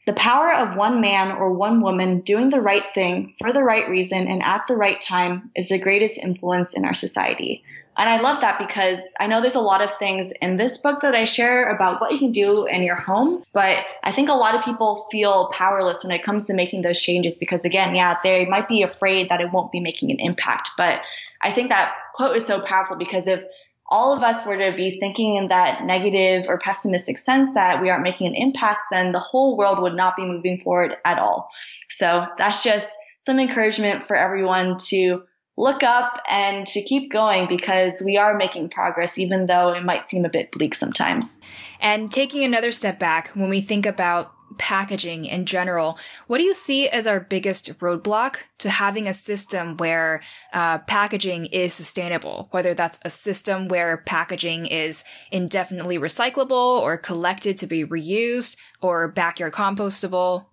the 0.06 0.12
power 0.14 0.52
of 0.52 0.76
one 0.76 1.00
man 1.00 1.30
or 1.30 1.52
one 1.52 1.80
woman 1.80 2.20
doing 2.20 2.50
the 2.50 2.60
right 2.60 2.84
thing 2.94 3.34
for 3.38 3.52
the 3.52 3.62
right 3.62 3.88
reason 3.88 4.28
and 4.28 4.42
at 4.42 4.66
the 4.66 4.74
right 4.74 5.00
time 5.00 5.50
is 5.54 5.68
the 5.68 5.78
greatest 5.78 6.18
influence 6.18 6.74
in 6.74 6.84
our 6.84 6.94
society. 6.94 7.62
And 7.96 8.08
I 8.08 8.20
love 8.20 8.40
that 8.40 8.58
because 8.58 8.98
I 9.18 9.26
know 9.26 9.42
there's 9.42 9.56
a 9.56 9.60
lot 9.60 9.82
of 9.82 9.98
things 9.98 10.32
in 10.40 10.56
this 10.56 10.78
book 10.78 11.02
that 11.02 11.14
I 11.14 11.24
share 11.24 11.70
about 11.70 12.00
what 12.00 12.12
you 12.12 12.18
can 12.18 12.32
do 12.32 12.64
in 12.64 12.82
your 12.82 12.96
home, 12.96 13.42
but 13.52 13.84
I 14.02 14.12
think 14.12 14.30
a 14.30 14.34
lot 14.34 14.54
of 14.54 14.64
people 14.64 15.06
feel 15.10 15.48
powerless 15.48 16.02
when 16.02 16.12
it 16.12 16.22
comes 16.22 16.46
to 16.46 16.54
making 16.54 16.80
those 16.80 17.00
changes 17.00 17.36
because, 17.36 17.66
again, 17.66 17.94
yeah, 17.94 18.16
they 18.22 18.46
might 18.46 18.68
be 18.68 18.82
afraid 18.82 19.28
that 19.28 19.42
it 19.42 19.52
won't 19.52 19.70
be 19.70 19.80
making 19.80 20.10
an 20.12 20.18
impact. 20.18 20.70
But 20.78 21.02
I 21.42 21.52
think 21.52 21.70
that 21.70 21.94
quote 22.12 22.36
is 22.36 22.46
so 22.46 22.60
powerful 22.60 22.96
because 22.96 23.26
if 23.26 23.42
all 23.90 24.16
of 24.16 24.22
us 24.22 24.46
were 24.46 24.56
to 24.56 24.76
be 24.76 25.00
thinking 25.00 25.36
in 25.36 25.48
that 25.48 25.84
negative 25.84 26.48
or 26.48 26.58
pessimistic 26.58 27.18
sense 27.18 27.54
that 27.54 27.82
we 27.82 27.90
aren't 27.90 28.04
making 28.04 28.28
an 28.28 28.34
impact, 28.36 28.80
then 28.92 29.10
the 29.10 29.18
whole 29.18 29.56
world 29.56 29.80
would 29.82 29.96
not 29.96 30.16
be 30.16 30.24
moving 30.24 30.60
forward 30.60 30.94
at 31.04 31.18
all. 31.18 31.50
So 31.88 32.26
that's 32.38 32.62
just 32.62 32.88
some 33.18 33.40
encouragement 33.40 34.06
for 34.06 34.14
everyone 34.14 34.78
to 34.78 35.24
look 35.56 35.82
up 35.82 36.20
and 36.28 36.66
to 36.68 36.82
keep 36.82 37.10
going 37.12 37.46
because 37.46 38.00
we 38.04 38.16
are 38.16 38.36
making 38.36 38.70
progress, 38.70 39.18
even 39.18 39.46
though 39.46 39.72
it 39.72 39.84
might 39.84 40.04
seem 40.04 40.24
a 40.24 40.30
bit 40.30 40.52
bleak 40.52 40.74
sometimes. 40.74 41.40
And 41.80 42.10
taking 42.10 42.44
another 42.44 42.72
step 42.72 42.98
back, 42.98 43.28
when 43.30 43.50
we 43.50 43.60
think 43.60 43.86
about 43.86 44.32
packaging 44.58 45.24
in 45.24 45.46
general, 45.46 45.98
what 46.26 46.38
do 46.38 46.44
you 46.44 46.54
see 46.54 46.88
as 46.88 47.06
our 47.06 47.20
biggest 47.20 47.78
roadblock 47.78 48.36
to 48.58 48.70
having 48.70 49.06
a 49.06 49.14
system 49.14 49.76
where 49.76 50.22
uh, 50.52 50.78
packaging 50.78 51.46
is 51.46 51.74
sustainable? 51.74 52.48
Whether 52.50 52.74
that's 52.74 52.98
a 53.04 53.10
system 53.10 53.68
where 53.68 53.98
packaging 53.98 54.66
is 54.66 55.04
indefinitely 55.30 55.98
recyclable 55.98 56.80
or 56.80 56.96
collected 56.96 57.56
to 57.58 57.66
be 57.66 57.84
reused 57.84 58.56
or 58.80 59.08
backyard 59.08 59.52
compostable? 59.52 60.46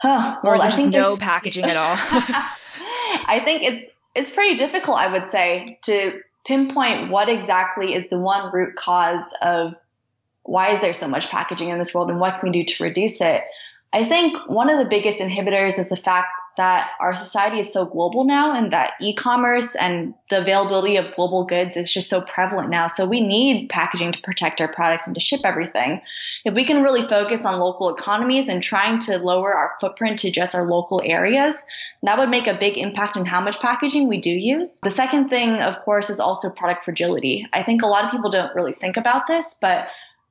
Huh. 0.00 0.38
Well, 0.42 0.52
or 0.52 0.56
is 0.56 0.62
there 0.62 0.70
just 0.70 0.86
no 0.88 1.16
packaging 1.16 1.64
at 1.64 1.76
all? 1.76 1.96
I 3.26 3.40
think 3.44 3.62
it's 3.62 3.90
it's 4.14 4.30
pretty 4.30 4.56
difficult, 4.56 4.98
I 4.98 5.12
would 5.12 5.26
say, 5.26 5.78
to 5.82 6.20
pinpoint 6.46 7.10
what 7.10 7.28
exactly 7.28 7.94
is 7.94 8.10
the 8.10 8.18
one 8.18 8.52
root 8.52 8.74
cause 8.76 9.32
of 9.40 9.74
why 10.42 10.72
is 10.72 10.80
there 10.80 10.94
so 10.94 11.08
much 11.08 11.30
packaging 11.30 11.68
in 11.68 11.78
this 11.78 11.94
world 11.94 12.10
and 12.10 12.20
what 12.20 12.38
can 12.38 12.50
we 12.50 12.62
do 12.62 12.64
to 12.64 12.84
reduce 12.84 13.20
it? 13.20 13.42
I 13.92 14.04
think 14.04 14.36
one 14.48 14.70
of 14.70 14.78
the 14.78 14.84
biggest 14.84 15.18
inhibitors 15.18 15.78
is 15.78 15.88
the 15.88 15.96
fact 15.96 16.28
that 16.56 16.90
our 17.00 17.14
society 17.14 17.60
is 17.60 17.72
so 17.72 17.86
global 17.86 18.24
now 18.24 18.54
and 18.54 18.72
that 18.72 18.92
e-commerce 19.00 19.74
and 19.76 20.14
the 20.28 20.38
availability 20.38 20.96
of 20.96 21.14
global 21.14 21.44
goods 21.44 21.76
is 21.76 21.92
just 21.92 22.08
so 22.08 22.20
prevalent 22.20 22.68
now. 22.68 22.86
So 22.86 23.06
we 23.06 23.20
need 23.20 23.68
packaging 23.68 24.12
to 24.12 24.20
protect 24.20 24.60
our 24.60 24.68
products 24.68 25.06
and 25.06 25.14
to 25.14 25.20
ship 25.20 25.40
everything. 25.44 26.02
If 26.44 26.54
we 26.54 26.64
can 26.64 26.82
really 26.82 27.02
focus 27.02 27.44
on 27.44 27.60
local 27.60 27.88
economies 27.88 28.48
and 28.48 28.62
trying 28.62 28.98
to 29.00 29.18
lower 29.18 29.54
our 29.54 29.74
footprint 29.80 30.18
to 30.20 30.30
just 30.30 30.54
our 30.54 30.68
local 30.68 31.00
areas, 31.04 31.64
that 32.02 32.18
would 32.18 32.28
make 32.28 32.46
a 32.46 32.54
big 32.54 32.76
impact 32.76 33.16
on 33.16 33.24
how 33.24 33.40
much 33.40 33.60
packaging 33.60 34.08
we 34.08 34.18
do 34.18 34.30
use. 34.30 34.80
The 34.80 34.90
second 34.90 35.28
thing, 35.28 35.62
of 35.62 35.80
course, 35.80 36.10
is 36.10 36.20
also 36.20 36.50
product 36.50 36.84
fragility. 36.84 37.46
I 37.52 37.62
think 37.62 37.82
a 37.82 37.86
lot 37.86 38.04
of 38.04 38.10
people 38.10 38.30
don't 38.30 38.54
really 38.54 38.72
think 38.72 38.96
about 38.96 39.26
this, 39.26 39.56
but 39.60 39.88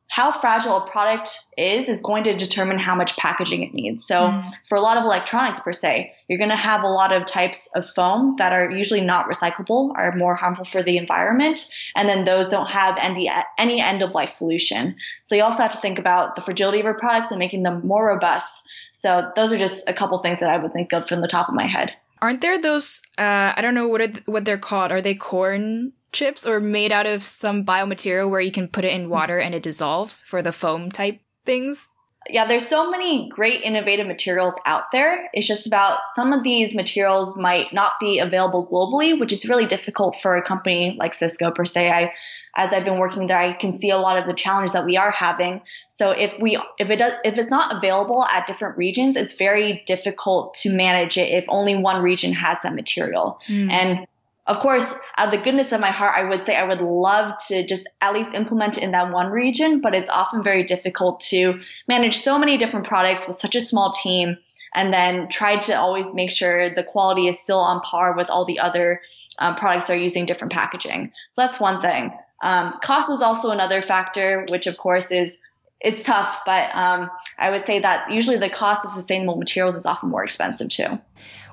how 0.09 0.31
fragile 0.31 0.77
a 0.77 0.89
product 0.89 1.29
is 1.55 1.87
is 1.87 2.01
going 2.01 2.23
to 2.23 2.33
determine 2.33 2.79
how 2.79 2.95
much 2.95 3.15
packaging 3.15 3.61
it 3.61 3.73
needs. 3.73 4.05
So 4.05 4.31
mm. 4.31 4.53
for 4.67 4.75
a 4.75 4.81
lot 4.81 4.97
of 4.97 5.03
electronics 5.03 5.59
per 5.59 5.71
se, 5.71 6.13
you're 6.27 6.39
going 6.39 6.49
to 6.49 6.55
have 6.55 6.81
a 6.81 6.87
lot 6.87 7.13
of 7.13 7.27
types 7.27 7.69
of 7.75 7.87
foam 7.91 8.35
that 8.39 8.51
are 8.51 8.71
usually 8.71 9.01
not 9.01 9.29
recyclable, 9.29 9.93
are 9.95 10.15
more 10.15 10.33
harmful 10.33 10.65
for 10.65 10.81
the 10.81 10.97
environment, 10.97 11.69
and 11.95 12.09
then 12.09 12.25
those 12.25 12.49
don't 12.49 12.69
have 12.69 12.97
any 12.99 13.31
any 13.57 13.79
end 13.79 14.01
of 14.01 14.15
life 14.15 14.29
solution. 14.29 14.95
So 15.21 15.35
you 15.35 15.43
also 15.43 15.61
have 15.61 15.73
to 15.73 15.79
think 15.79 15.99
about 15.99 16.35
the 16.35 16.41
fragility 16.41 16.79
of 16.79 16.85
your 16.85 16.95
products 16.95 17.29
and 17.29 17.39
making 17.39 17.61
them 17.61 17.85
more 17.85 18.07
robust. 18.07 18.67
So 18.91 19.31
those 19.35 19.53
are 19.53 19.57
just 19.57 19.87
a 19.87 19.93
couple 19.93 20.17
things 20.17 20.39
that 20.39 20.49
I 20.49 20.57
would 20.57 20.73
think 20.73 20.91
of 20.91 21.07
from 21.07 21.21
the 21.21 21.27
top 21.27 21.49
of 21.49 21.55
my 21.55 21.67
head. 21.67 21.93
Aren't 22.21 22.41
there 22.41 22.59
those? 22.59 23.01
Uh, 23.17 23.53
I 23.55 23.59
don't 23.61 23.75
know 23.75 23.87
what 23.87 24.01
are, 24.01 24.11
what 24.25 24.43
they're 24.43 24.57
called. 24.57 24.91
Are 24.91 25.01
they 25.01 25.15
corn 25.15 25.93
chips 26.11 26.45
or 26.45 26.59
made 26.59 26.91
out 26.91 27.05
of 27.05 27.23
some 27.23 27.65
biomaterial 27.65 28.29
where 28.29 28.41
you 28.41 28.51
can 28.51 28.67
put 28.67 28.85
it 28.85 28.93
in 28.93 29.09
water 29.09 29.39
and 29.39 29.53
it 29.53 29.63
dissolves 29.63 30.21
for 30.21 30.41
the 30.41 30.51
foam 30.51 30.91
type 30.91 31.19
things? 31.45 31.87
Yeah, 32.29 32.45
there's 32.45 32.67
so 32.67 32.91
many 32.91 33.29
great 33.29 33.61
innovative 33.61 34.05
materials 34.05 34.53
out 34.65 34.91
there. 34.91 35.29
It's 35.33 35.47
just 35.47 35.65
about 35.65 35.99
some 36.13 36.33
of 36.33 36.43
these 36.43 36.75
materials 36.75 37.37
might 37.37 37.73
not 37.73 37.93
be 37.99 38.19
available 38.19 38.67
globally, 38.67 39.19
which 39.19 39.33
is 39.33 39.47
really 39.47 39.65
difficult 39.65 40.17
for 40.17 40.35
a 40.35 40.43
company 40.43 40.95
like 40.99 41.13
Cisco 41.13 41.51
per 41.51 41.65
se. 41.65 41.89
I 41.89 42.13
as 42.55 42.73
I've 42.73 42.83
been 42.83 42.97
working 42.97 43.27
there, 43.27 43.37
I 43.37 43.53
can 43.53 43.71
see 43.71 43.89
a 43.89 43.97
lot 43.97 44.17
of 44.17 44.25
the 44.27 44.33
challenges 44.33 44.73
that 44.73 44.85
we 44.85 44.97
are 44.97 45.11
having. 45.11 45.61
So 45.87 46.11
if 46.11 46.33
we 46.39 46.59
if 46.77 46.89
it 46.89 46.97
does 46.97 47.13
if 47.23 47.37
it's 47.37 47.49
not 47.49 47.77
available 47.77 48.23
at 48.25 48.47
different 48.47 48.77
regions, 48.77 49.15
it's 49.15 49.33
very 49.33 49.83
difficult 49.85 50.55
to 50.55 50.75
manage 50.75 51.17
it 51.17 51.31
if 51.31 51.45
only 51.47 51.75
one 51.75 52.01
region 52.01 52.33
has 52.33 52.61
that 52.63 52.75
material. 52.75 53.39
Mm. 53.47 53.71
And 53.71 54.07
of 54.49 54.59
course, 54.61 54.91
out 55.15 55.27
of 55.27 55.31
the 55.31 55.43
goodness 55.43 55.71
of 55.73 55.79
my 55.79 55.91
heart, 55.91 56.15
I 56.17 56.27
would 56.27 56.43
say 56.43 56.55
I 56.55 56.63
would 56.63 56.81
love 56.81 57.35
to 57.49 57.63
just 57.67 57.87
at 58.01 58.15
least 58.15 58.33
implement 58.33 58.77
it 58.77 58.83
in 58.83 58.91
that 58.93 59.11
one 59.11 59.27
region, 59.27 59.79
but 59.79 59.93
it's 59.93 60.09
often 60.09 60.41
very 60.41 60.63
difficult 60.63 61.19
to 61.29 61.61
manage 61.87 62.17
so 62.17 62.39
many 62.39 62.57
different 62.57 62.87
products 62.87 63.27
with 63.27 63.37
such 63.37 63.53
a 63.53 63.61
small 63.61 63.91
team 63.91 64.37
and 64.73 64.91
then 64.91 65.29
try 65.29 65.57
to 65.57 65.73
always 65.73 66.15
make 66.15 66.31
sure 66.31 66.71
the 66.71 66.83
quality 66.83 67.27
is 67.27 67.39
still 67.39 67.59
on 67.59 67.81
par 67.81 68.17
with 68.17 68.31
all 68.31 68.45
the 68.45 68.57
other 68.57 69.01
um, 69.37 69.53
products 69.53 69.85
that 69.85 69.97
are 69.97 70.01
using 70.01 70.25
different 70.25 70.51
packaging. 70.51 71.11
So 71.29 71.43
that's 71.43 71.59
one 71.59 71.79
thing. 71.81 72.11
Um, 72.41 72.79
cost 72.81 73.11
is 73.11 73.21
also 73.21 73.51
another 73.51 73.83
factor, 73.83 74.47
which 74.49 74.65
of 74.65 74.77
course 74.77 75.11
is 75.11 75.41
it's 75.81 76.03
tough, 76.03 76.41
but 76.45 76.69
um, 76.75 77.09
I 77.37 77.49
would 77.51 77.63
say 77.63 77.79
that 77.79 78.11
usually 78.11 78.37
the 78.37 78.49
cost 78.49 78.85
of 78.85 78.91
sustainable 78.91 79.37
materials 79.37 79.75
is 79.75 79.85
often 79.85 80.09
more 80.09 80.23
expensive 80.23 80.69
too. 80.69 80.99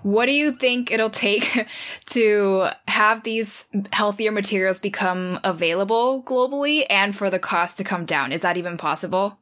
What 0.03 0.27
do 0.27 0.33
you 0.33 0.53
think 0.53 0.91
it'll 0.91 1.11
take 1.11 1.67
to 2.07 2.69
have 2.89 3.23
these 3.23 3.67
healthier 3.93 4.33
materials 4.33 4.81
become 4.81 5.39
available 5.45 6.23
globally 6.23 6.87
and 6.91 7.15
for 7.15 7.31
the 7.31 7.39
cost 7.39 7.77
to 7.79 7.85
come 7.85 8.05
down? 8.05 8.33
Is 8.33 8.43
that 8.43 8.57
even 8.57 8.77
possible? 8.77 9.39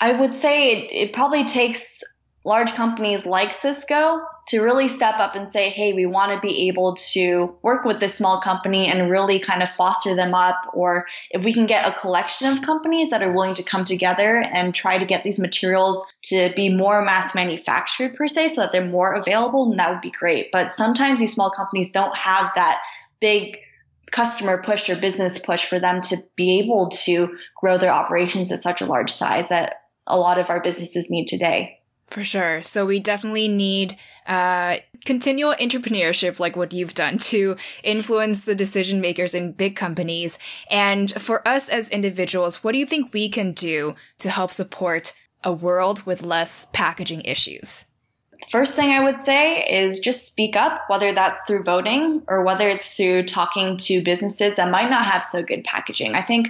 I 0.00 0.12
would 0.12 0.34
say 0.34 0.72
it, 0.72 0.92
it 0.92 1.12
probably 1.14 1.44
takes 1.44 2.02
large 2.46 2.72
companies 2.74 3.26
like 3.26 3.52
Cisco 3.52 4.20
to 4.46 4.62
really 4.62 4.86
step 4.86 5.16
up 5.18 5.34
and 5.34 5.48
say, 5.48 5.68
hey, 5.68 5.92
we 5.92 6.06
want 6.06 6.30
to 6.30 6.46
be 6.46 6.68
able 6.68 6.94
to 6.94 7.58
work 7.60 7.84
with 7.84 7.98
this 7.98 8.14
small 8.14 8.40
company 8.40 8.86
and 8.86 9.10
really 9.10 9.40
kind 9.40 9.64
of 9.64 9.70
foster 9.70 10.14
them 10.14 10.32
up. 10.32 10.70
Or 10.72 11.06
if 11.32 11.44
we 11.44 11.52
can 11.52 11.66
get 11.66 11.88
a 11.88 11.98
collection 11.98 12.46
of 12.46 12.62
companies 12.62 13.10
that 13.10 13.24
are 13.24 13.32
willing 13.32 13.54
to 13.54 13.64
come 13.64 13.84
together 13.84 14.40
and 14.40 14.72
try 14.72 14.96
to 14.96 15.04
get 15.04 15.24
these 15.24 15.40
materials 15.40 16.06
to 16.26 16.52
be 16.54 16.72
more 16.72 17.04
mass 17.04 17.34
manufactured 17.34 18.14
per 18.14 18.28
se 18.28 18.50
so 18.50 18.60
that 18.60 18.70
they're 18.70 18.84
more 18.84 19.14
available, 19.14 19.68
then 19.68 19.78
that 19.78 19.90
would 19.90 20.00
be 20.00 20.12
great. 20.12 20.52
But 20.52 20.72
sometimes 20.72 21.18
these 21.18 21.34
small 21.34 21.50
companies 21.50 21.90
don't 21.90 22.16
have 22.16 22.52
that 22.54 22.78
big 23.20 23.58
customer 24.12 24.62
push 24.62 24.88
or 24.88 24.94
business 24.94 25.40
push 25.40 25.64
for 25.64 25.80
them 25.80 26.00
to 26.00 26.16
be 26.36 26.60
able 26.60 26.90
to 26.90 27.36
grow 27.60 27.76
their 27.76 27.92
operations 27.92 28.52
at 28.52 28.60
such 28.60 28.82
a 28.82 28.86
large 28.86 29.12
size 29.12 29.48
that 29.48 29.80
a 30.06 30.16
lot 30.16 30.38
of 30.38 30.48
our 30.48 30.60
businesses 30.60 31.10
need 31.10 31.26
today. 31.26 31.75
For 32.08 32.22
sure. 32.22 32.62
So 32.62 32.86
we 32.86 33.00
definitely 33.00 33.48
need 33.48 33.96
uh, 34.26 34.76
continual 35.04 35.54
intrapreneurship, 35.54 36.38
like 36.38 36.56
what 36.56 36.72
you've 36.72 36.94
done, 36.94 37.18
to 37.18 37.56
influence 37.82 38.42
the 38.42 38.54
decision 38.54 39.00
makers 39.00 39.34
in 39.34 39.52
big 39.52 39.76
companies. 39.76 40.38
And 40.70 41.10
for 41.20 41.46
us 41.46 41.68
as 41.68 41.90
individuals, 41.90 42.62
what 42.62 42.72
do 42.72 42.78
you 42.78 42.86
think 42.86 43.12
we 43.12 43.28
can 43.28 43.52
do 43.52 43.94
to 44.18 44.30
help 44.30 44.52
support 44.52 45.14
a 45.44 45.52
world 45.52 46.06
with 46.06 46.22
less 46.22 46.66
packaging 46.72 47.22
issues? 47.22 47.86
First 48.50 48.76
thing 48.76 48.90
I 48.90 49.02
would 49.02 49.18
say 49.18 49.64
is 49.64 49.98
just 49.98 50.26
speak 50.26 50.56
up, 50.56 50.82
whether 50.88 51.12
that's 51.12 51.40
through 51.46 51.64
voting 51.64 52.22
or 52.28 52.44
whether 52.44 52.68
it's 52.68 52.94
through 52.94 53.24
talking 53.24 53.76
to 53.78 54.02
businesses 54.02 54.54
that 54.56 54.70
might 54.70 54.90
not 54.90 55.04
have 55.04 55.22
so 55.22 55.42
good 55.42 55.64
packaging. 55.64 56.14
I 56.14 56.22
think 56.22 56.48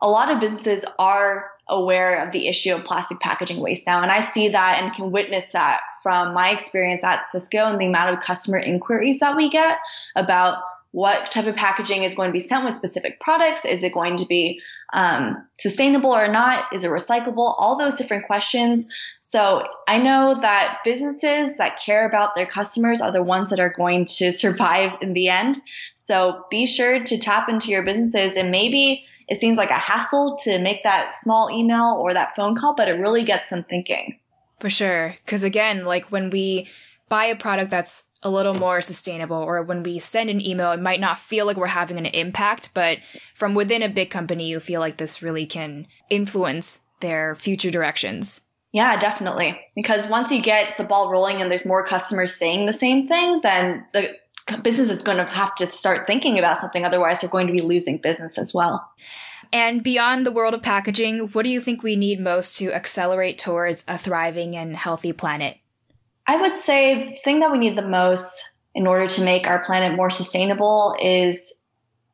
a 0.00 0.08
lot 0.08 0.30
of 0.30 0.40
businesses 0.40 0.84
are 0.98 1.50
aware 1.68 2.24
of 2.24 2.32
the 2.32 2.48
issue 2.48 2.74
of 2.74 2.84
plastic 2.84 3.20
packaging 3.20 3.60
waste 3.60 3.86
now. 3.86 4.02
And 4.02 4.10
I 4.10 4.20
see 4.20 4.48
that 4.48 4.82
and 4.82 4.94
can 4.94 5.10
witness 5.10 5.52
that 5.52 5.80
from 6.02 6.34
my 6.34 6.50
experience 6.50 7.04
at 7.04 7.26
Cisco 7.26 7.66
and 7.66 7.80
the 7.80 7.86
amount 7.86 8.14
of 8.14 8.20
customer 8.20 8.58
inquiries 8.58 9.20
that 9.20 9.36
we 9.36 9.50
get 9.50 9.78
about 10.16 10.58
what 10.90 11.30
type 11.30 11.46
of 11.46 11.54
packaging 11.54 12.02
is 12.02 12.14
going 12.14 12.28
to 12.28 12.32
be 12.32 12.40
sent 12.40 12.64
with 12.64 12.74
specific 12.74 13.20
products. 13.20 13.66
Is 13.66 13.82
it 13.82 13.92
going 13.92 14.16
to 14.16 14.26
be 14.26 14.62
um, 14.92 15.46
sustainable 15.58 16.14
or 16.14 16.28
not? 16.28 16.64
Is 16.72 16.84
it 16.84 16.90
recyclable? 16.90 17.54
All 17.58 17.76
those 17.76 17.96
different 17.96 18.26
questions. 18.26 18.88
So 19.20 19.64
I 19.86 19.98
know 19.98 20.40
that 20.40 20.78
businesses 20.84 21.58
that 21.58 21.78
care 21.78 22.06
about 22.06 22.34
their 22.34 22.46
customers 22.46 23.02
are 23.02 23.12
the 23.12 23.22
ones 23.22 23.50
that 23.50 23.60
are 23.60 23.68
going 23.68 24.06
to 24.06 24.32
survive 24.32 24.92
in 25.02 25.10
the 25.10 25.28
end. 25.28 25.60
So 25.94 26.46
be 26.50 26.66
sure 26.66 27.04
to 27.04 27.18
tap 27.18 27.50
into 27.50 27.68
your 27.68 27.84
businesses 27.84 28.36
and 28.36 28.50
maybe 28.50 29.04
it 29.28 29.36
seems 29.36 29.58
like 29.58 29.70
a 29.70 29.74
hassle 29.74 30.38
to 30.42 30.58
make 30.58 30.82
that 30.84 31.14
small 31.14 31.50
email 31.52 31.96
or 32.00 32.14
that 32.14 32.34
phone 32.34 32.56
call, 32.56 32.74
but 32.74 32.88
it 32.88 32.98
really 32.98 33.24
gets 33.24 33.50
them 33.50 33.64
thinking. 33.68 34.18
For 34.58 34.70
sure. 34.70 35.16
Because 35.24 35.44
again, 35.44 35.84
like 35.84 36.06
when 36.06 36.30
we 36.30 36.66
buy 37.08 37.26
a 37.26 37.36
product 37.36 37.70
that's 37.70 38.04
a 38.22 38.30
little 38.30 38.54
more 38.54 38.80
sustainable 38.80 39.36
or 39.36 39.62
when 39.62 39.82
we 39.82 39.98
send 39.98 40.30
an 40.30 40.44
email, 40.44 40.72
it 40.72 40.80
might 40.80 41.00
not 41.00 41.18
feel 41.18 41.46
like 41.46 41.56
we're 41.56 41.66
having 41.66 41.98
an 41.98 42.06
impact, 42.06 42.70
but 42.74 42.98
from 43.34 43.54
within 43.54 43.82
a 43.82 43.88
big 43.88 44.10
company, 44.10 44.48
you 44.48 44.58
feel 44.60 44.80
like 44.80 44.96
this 44.96 45.22
really 45.22 45.46
can 45.46 45.86
influence 46.10 46.80
their 47.00 47.34
future 47.34 47.70
directions. 47.70 48.40
Yeah, 48.72 48.98
definitely. 48.98 49.58
Because 49.74 50.08
once 50.10 50.30
you 50.30 50.42
get 50.42 50.76
the 50.76 50.84
ball 50.84 51.10
rolling 51.10 51.40
and 51.40 51.50
there's 51.50 51.64
more 51.64 51.86
customers 51.86 52.34
saying 52.34 52.66
the 52.66 52.72
same 52.72 53.06
thing, 53.06 53.40
then 53.42 53.86
the 53.92 54.14
business 54.62 54.90
is 54.90 55.02
going 55.02 55.18
to 55.18 55.24
have 55.24 55.54
to 55.56 55.66
start 55.66 56.06
thinking 56.06 56.38
about 56.38 56.58
something. 56.58 56.84
Otherwise, 56.84 57.20
they're 57.20 57.30
going 57.30 57.46
to 57.46 57.52
be 57.52 57.62
losing 57.62 57.98
business 57.98 58.38
as 58.38 58.54
well. 58.54 58.90
And 59.52 59.82
beyond 59.82 60.26
the 60.26 60.32
world 60.32 60.54
of 60.54 60.62
packaging, 60.62 61.28
what 61.28 61.44
do 61.44 61.50
you 61.50 61.60
think 61.60 61.82
we 61.82 61.96
need 61.96 62.20
most 62.20 62.58
to 62.58 62.72
accelerate 62.72 63.38
towards 63.38 63.84
a 63.88 63.96
thriving 63.96 64.56
and 64.56 64.76
healthy 64.76 65.12
planet? 65.12 65.58
I 66.26 66.40
would 66.40 66.56
say 66.56 67.08
the 67.08 67.16
thing 67.16 67.40
that 67.40 67.50
we 67.50 67.58
need 67.58 67.76
the 67.76 67.86
most 67.86 68.56
in 68.74 68.86
order 68.86 69.06
to 69.06 69.24
make 69.24 69.46
our 69.46 69.64
planet 69.64 69.96
more 69.96 70.10
sustainable 70.10 70.96
is 71.02 71.58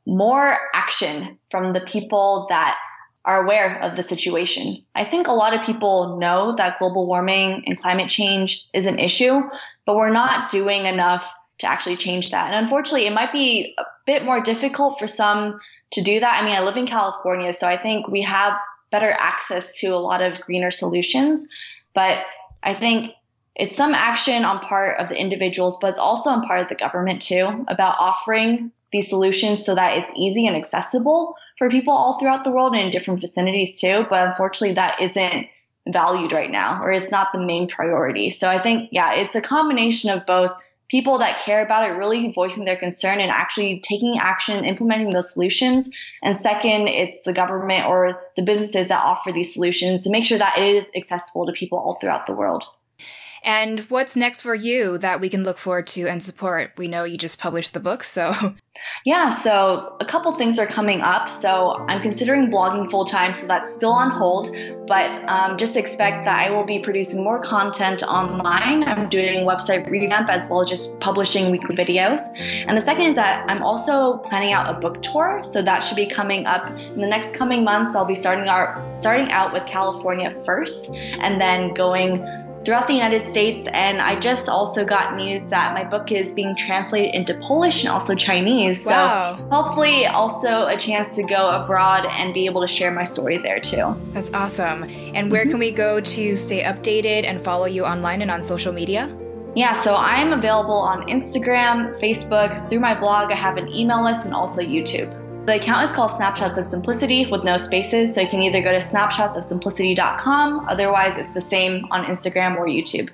more 0.06 0.56
action 0.72 1.38
from 1.50 1.72
the 1.72 1.80
people 1.80 2.46
that 2.50 2.78
are 3.24 3.42
aware 3.42 3.80
of 3.82 3.96
the 3.96 4.02
situation. 4.02 4.84
I 4.94 5.04
think 5.04 5.26
a 5.26 5.32
lot 5.32 5.54
of 5.54 5.64
people 5.64 6.18
know 6.18 6.54
that 6.56 6.78
global 6.78 7.06
warming 7.06 7.64
and 7.66 7.78
climate 7.78 8.10
change 8.10 8.66
is 8.72 8.86
an 8.86 8.98
issue, 8.98 9.40
but 9.86 9.96
we're 9.96 10.12
not 10.12 10.50
doing 10.50 10.86
enough 10.86 11.34
to 11.58 11.66
actually 11.66 11.96
change 11.96 12.30
that. 12.30 12.52
And 12.52 12.64
unfortunately, 12.64 13.06
it 13.06 13.12
might 13.12 13.32
be 13.32 13.74
a 13.78 13.84
bit 14.06 14.24
more 14.24 14.40
difficult 14.40 14.98
for 14.98 15.08
some 15.08 15.60
to 15.92 16.02
do 16.02 16.20
that. 16.20 16.42
I 16.42 16.44
mean, 16.44 16.56
I 16.56 16.62
live 16.62 16.76
in 16.76 16.86
California, 16.86 17.52
so 17.52 17.68
I 17.68 17.76
think 17.76 18.08
we 18.08 18.22
have 18.22 18.58
better 18.90 19.10
access 19.10 19.80
to 19.80 19.88
a 19.88 19.98
lot 19.98 20.22
of 20.22 20.40
greener 20.40 20.70
solutions. 20.70 21.48
But 21.94 22.18
I 22.62 22.74
think 22.74 23.12
it's 23.54 23.76
some 23.76 23.94
action 23.94 24.44
on 24.44 24.58
part 24.58 24.98
of 24.98 25.08
the 25.08 25.16
individuals, 25.16 25.78
but 25.80 25.90
it's 25.90 25.98
also 25.98 26.30
on 26.30 26.42
part 26.42 26.60
of 26.60 26.68
the 26.68 26.74
government 26.74 27.22
too 27.22 27.64
about 27.68 27.96
offering 27.98 28.72
these 28.92 29.08
solutions 29.08 29.64
so 29.64 29.74
that 29.74 29.98
it's 29.98 30.12
easy 30.16 30.46
and 30.46 30.56
accessible 30.56 31.36
for 31.56 31.70
people 31.70 31.92
all 31.92 32.18
throughout 32.18 32.42
the 32.42 32.50
world 32.50 32.72
and 32.72 32.86
in 32.86 32.90
different 32.90 33.20
vicinities 33.20 33.80
too. 33.80 34.06
But 34.10 34.28
unfortunately, 34.30 34.74
that 34.74 35.00
isn't 35.00 35.46
valued 35.86 36.32
right 36.32 36.50
now, 36.50 36.82
or 36.82 36.90
it's 36.90 37.10
not 37.10 37.32
the 37.32 37.44
main 37.44 37.68
priority. 37.68 38.30
So 38.30 38.48
I 38.48 38.60
think, 38.60 38.88
yeah, 38.90 39.14
it's 39.14 39.36
a 39.36 39.40
combination 39.40 40.10
of 40.10 40.26
both 40.26 40.50
people 40.88 41.18
that 41.18 41.40
care 41.40 41.64
about 41.64 41.88
it 41.88 41.94
really 41.94 42.32
voicing 42.32 42.64
their 42.64 42.76
concern 42.76 43.20
and 43.20 43.30
actually 43.30 43.80
taking 43.80 44.18
action, 44.20 44.64
implementing 44.64 45.10
those 45.10 45.32
solutions. 45.32 45.90
And 46.22 46.36
second, 46.36 46.88
it's 46.88 47.22
the 47.22 47.32
government 47.32 47.86
or 47.86 48.20
the 48.36 48.42
businesses 48.42 48.88
that 48.88 49.02
offer 49.02 49.32
these 49.32 49.54
solutions 49.54 50.02
to 50.02 50.10
make 50.10 50.24
sure 50.24 50.38
that 50.38 50.58
it 50.58 50.76
is 50.76 50.90
accessible 50.94 51.46
to 51.46 51.52
people 51.52 51.78
all 51.78 51.94
throughout 51.94 52.26
the 52.26 52.34
world. 52.34 52.64
And 53.44 53.80
what's 53.90 54.16
next 54.16 54.40
for 54.40 54.54
you 54.54 54.96
that 54.98 55.20
we 55.20 55.28
can 55.28 55.44
look 55.44 55.58
forward 55.58 55.86
to 55.88 56.08
and 56.08 56.24
support? 56.24 56.72
We 56.78 56.88
know 56.88 57.04
you 57.04 57.18
just 57.18 57.38
published 57.38 57.74
the 57.74 57.80
book, 57.80 58.02
so. 58.02 58.32
Yeah, 59.04 59.28
so 59.28 59.96
a 60.00 60.04
couple 60.04 60.32
things 60.32 60.58
are 60.58 60.66
coming 60.66 61.02
up. 61.02 61.28
So 61.28 61.84
I'm 61.88 62.00
considering 62.00 62.50
blogging 62.50 62.90
full 62.90 63.04
time, 63.04 63.34
so 63.34 63.46
that's 63.46 63.72
still 63.72 63.92
on 63.92 64.10
hold. 64.10 64.56
But 64.86 65.28
um, 65.28 65.58
just 65.58 65.76
expect 65.76 66.24
that 66.24 66.38
I 66.38 66.50
will 66.50 66.64
be 66.64 66.78
producing 66.78 67.22
more 67.22 67.38
content 67.38 68.02
online. 68.02 68.82
I'm 68.82 69.10
doing 69.10 69.46
website 69.46 69.88
revamp 69.90 70.30
as 70.30 70.48
well 70.48 70.62
as 70.62 70.70
just 70.70 70.98
publishing 71.00 71.50
weekly 71.50 71.76
videos. 71.76 72.20
And 72.38 72.76
the 72.76 72.80
second 72.80 73.04
is 73.04 73.14
that 73.16 73.48
I'm 73.48 73.62
also 73.62 74.18
planning 74.18 74.52
out 74.52 74.74
a 74.74 74.80
book 74.80 75.02
tour, 75.02 75.42
so 75.42 75.60
that 75.60 75.80
should 75.80 75.96
be 75.96 76.06
coming 76.06 76.46
up 76.46 76.66
in 76.70 77.00
the 77.00 77.06
next 77.06 77.36
coming 77.36 77.62
months. 77.62 77.94
I'll 77.94 78.06
be 78.06 78.14
starting 78.14 78.48
out 78.48 78.94
starting 78.94 79.30
out 79.30 79.52
with 79.52 79.66
California 79.66 80.34
first, 80.46 80.90
and 80.94 81.40
then 81.40 81.74
going 81.74 82.43
throughout 82.64 82.86
the 82.86 82.94
United 82.94 83.22
States. 83.22 83.66
And 83.72 84.00
I 84.00 84.18
just 84.18 84.48
also 84.48 84.84
got 84.84 85.16
news 85.16 85.50
that 85.50 85.74
my 85.74 85.84
book 85.84 86.12
is 86.12 86.32
being 86.32 86.56
translated 86.56 87.14
into 87.14 87.34
Polish 87.34 87.82
and 87.82 87.92
also 87.92 88.14
Chinese. 88.14 88.86
Wow. 88.86 89.36
So 89.36 89.44
hopefully, 89.50 90.06
also 90.06 90.66
a 90.66 90.76
chance 90.76 91.14
to 91.16 91.22
go 91.22 91.50
abroad 91.50 92.06
and 92.06 92.32
be 92.34 92.46
able 92.46 92.60
to 92.60 92.68
share 92.68 92.90
my 92.90 93.04
story 93.04 93.38
there 93.38 93.60
too. 93.60 93.94
That's 94.12 94.30
awesome. 94.32 94.84
And 95.14 95.30
where 95.30 95.46
can 95.46 95.58
we 95.58 95.70
go 95.70 96.00
to 96.00 96.36
stay 96.36 96.62
updated 96.62 97.24
and 97.24 97.40
follow 97.40 97.66
you 97.66 97.84
online 97.84 98.22
and 98.22 98.30
on 98.30 98.42
social 98.42 98.72
media? 98.72 99.14
Yeah, 99.56 99.72
so 99.72 99.94
I'm 99.94 100.32
available 100.32 100.74
on 100.74 101.08
Instagram, 101.08 101.98
Facebook, 102.00 102.68
through 102.68 102.80
my 102.80 102.98
blog. 102.98 103.30
I 103.30 103.36
have 103.36 103.56
an 103.56 103.68
email 103.68 104.02
list 104.02 104.24
and 104.24 104.34
also 104.34 104.60
YouTube. 104.60 105.23
The 105.46 105.56
account 105.56 105.84
is 105.84 105.92
called 105.92 106.10
Snapshots 106.10 106.56
of 106.56 106.64
Simplicity 106.64 107.26
with 107.26 107.44
no 107.44 107.58
spaces, 107.58 108.14
so 108.14 108.22
you 108.22 108.28
can 108.28 108.40
either 108.40 108.62
go 108.62 108.72
to 108.72 108.78
snapshotsofsimplicity.com, 108.78 110.66
otherwise, 110.70 111.18
it's 111.18 111.34
the 111.34 111.42
same 111.42 111.86
on 111.90 112.06
Instagram 112.06 112.56
or 112.56 112.66
YouTube. 112.66 113.10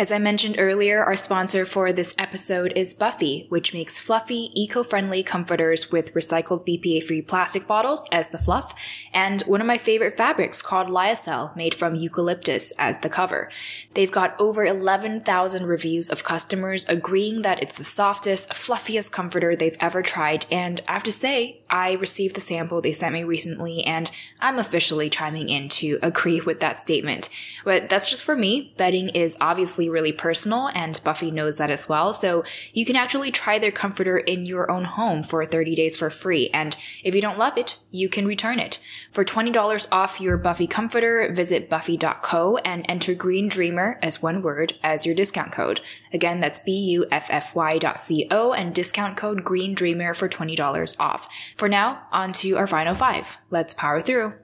As 0.00 0.10
I 0.10 0.18
mentioned 0.18 0.56
earlier, 0.58 1.04
our 1.04 1.14
sponsor 1.14 1.66
for 1.66 1.92
this 1.92 2.14
episode 2.16 2.72
is 2.74 2.94
Buffy, 2.94 3.44
which 3.50 3.74
makes 3.74 3.98
fluffy, 3.98 4.50
eco-friendly 4.54 5.22
comforters 5.22 5.92
with 5.92 6.14
recycled 6.14 6.66
BPA-free 6.66 7.20
plastic 7.20 7.66
bottles 7.66 8.08
as 8.10 8.30
the 8.30 8.38
fluff, 8.38 8.74
and 9.12 9.42
one 9.42 9.60
of 9.60 9.66
my 9.66 9.76
favorite 9.76 10.16
fabrics 10.16 10.62
called 10.62 10.88
lyocell, 10.88 11.54
made 11.54 11.74
from 11.74 11.96
eucalyptus 11.96 12.72
as 12.78 13.00
the 13.00 13.10
cover. 13.10 13.50
They've 13.92 14.10
got 14.10 14.40
over 14.40 14.64
11,000 14.64 15.66
reviews 15.66 16.08
of 16.08 16.24
customers 16.24 16.88
agreeing 16.88 17.42
that 17.42 17.62
it's 17.62 17.76
the 17.76 17.84
softest, 17.84 18.54
fluffiest 18.54 19.12
comforter 19.12 19.54
they've 19.54 19.76
ever 19.80 20.00
tried, 20.00 20.46
and 20.50 20.80
I 20.88 20.94
have 20.94 21.02
to 21.02 21.12
say, 21.12 21.60
I 21.68 21.92
received 21.92 22.36
the 22.36 22.40
sample 22.40 22.80
they 22.80 22.94
sent 22.94 23.12
me 23.12 23.22
recently, 23.22 23.84
and 23.84 24.10
I'm 24.40 24.58
officially 24.58 25.10
chiming 25.10 25.50
in 25.50 25.68
to 25.68 25.98
agree 26.00 26.40
with 26.40 26.60
that 26.60 26.80
statement. 26.80 27.28
But 27.66 27.90
that's 27.90 28.08
just 28.08 28.22
for 28.22 28.34
me. 28.34 28.72
Bedding 28.78 29.10
is 29.10 29.36
obviously 29.42 29.89
really 29.90 30.12
personal 30.12 30.68
and 30.74 31.00
Buffy 31.04 31.30
knows 31.30 31.56
that 31.58 31.70
as 31.70 31.88
well. 31.88 32.12
So 32.12 32.44
you 32.72 32.84
can 32.86 32.96
actually 32.96 33.30
try 33.30 33.58
their 33.58 33.72
comforter 33.72 34.18
in 34.18 34.46
your 34.46 34.70
own 34.70 34.84
home 34.84 35.22
for 35.22 35.44
30 35.44 35.74
days 35.74 35.96
for 35.96 36.10
free. 36.10 36.48
And 36.50 36.76
if 37.04 37.14
you 37.14 37.20
don't 37.20 37.38
love 37.38 37.58
it, 37.58 37.78
you 37.90 38.08
can 38.08 38.26
return 38.26 38.58
it. 38.58 38.78
For 39.10 39.24
$20 39.24 39.88
off 39.92 40.20
your 40.20 40.36
Buffy 40.36 40.66
comforter, 40.66 41.32
visit 41.32 41.68
buffy.co 41.68 42.56
and 42.58 42.86
enter 42.88 43.14
Green 43.14 43.48
Dreamer 43.48 43.98
as 44.02 44.22
one 44.22 44.42
word 44.42 44.74
as 44.82 45.04
your 45.04 45.14
discount 45.14 45.52
code. 45.52 45.80
Again, 46.12 46.40
that's 46.40 46.60
B-U-F-F-Y 46.60 47.78
dot 47.78 48.00
C-O 48.00 48.52
and 48.52 48.74
discount 48.74 49.16
code 49.16 49.44
Green 49.44 49.74
Dreamer 49.74 50.14
for 50.14 50.28
$20 50.28 51.00
off. 51.00 51.28
For 51.56 51.68
now, 51.68 52.06
on 52.12 52.32
to 52.34 52.56
our 52.56 52.66
final 52.66 52.94
five. 52.94 53.38
Let's 53.50 53.74
power 53.74 54.00
through. 54.00 54.34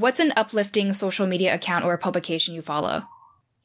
What's 0.00 0.18
an 0.18 0.32
uplifting 0.34 0.94
social 0.94 1.26
media 1.26 1.54
account 1.54 1.84
or 1.84 1.98
publication 1.98 2.54
you 2.54 2.62
follow? 2.62 3.02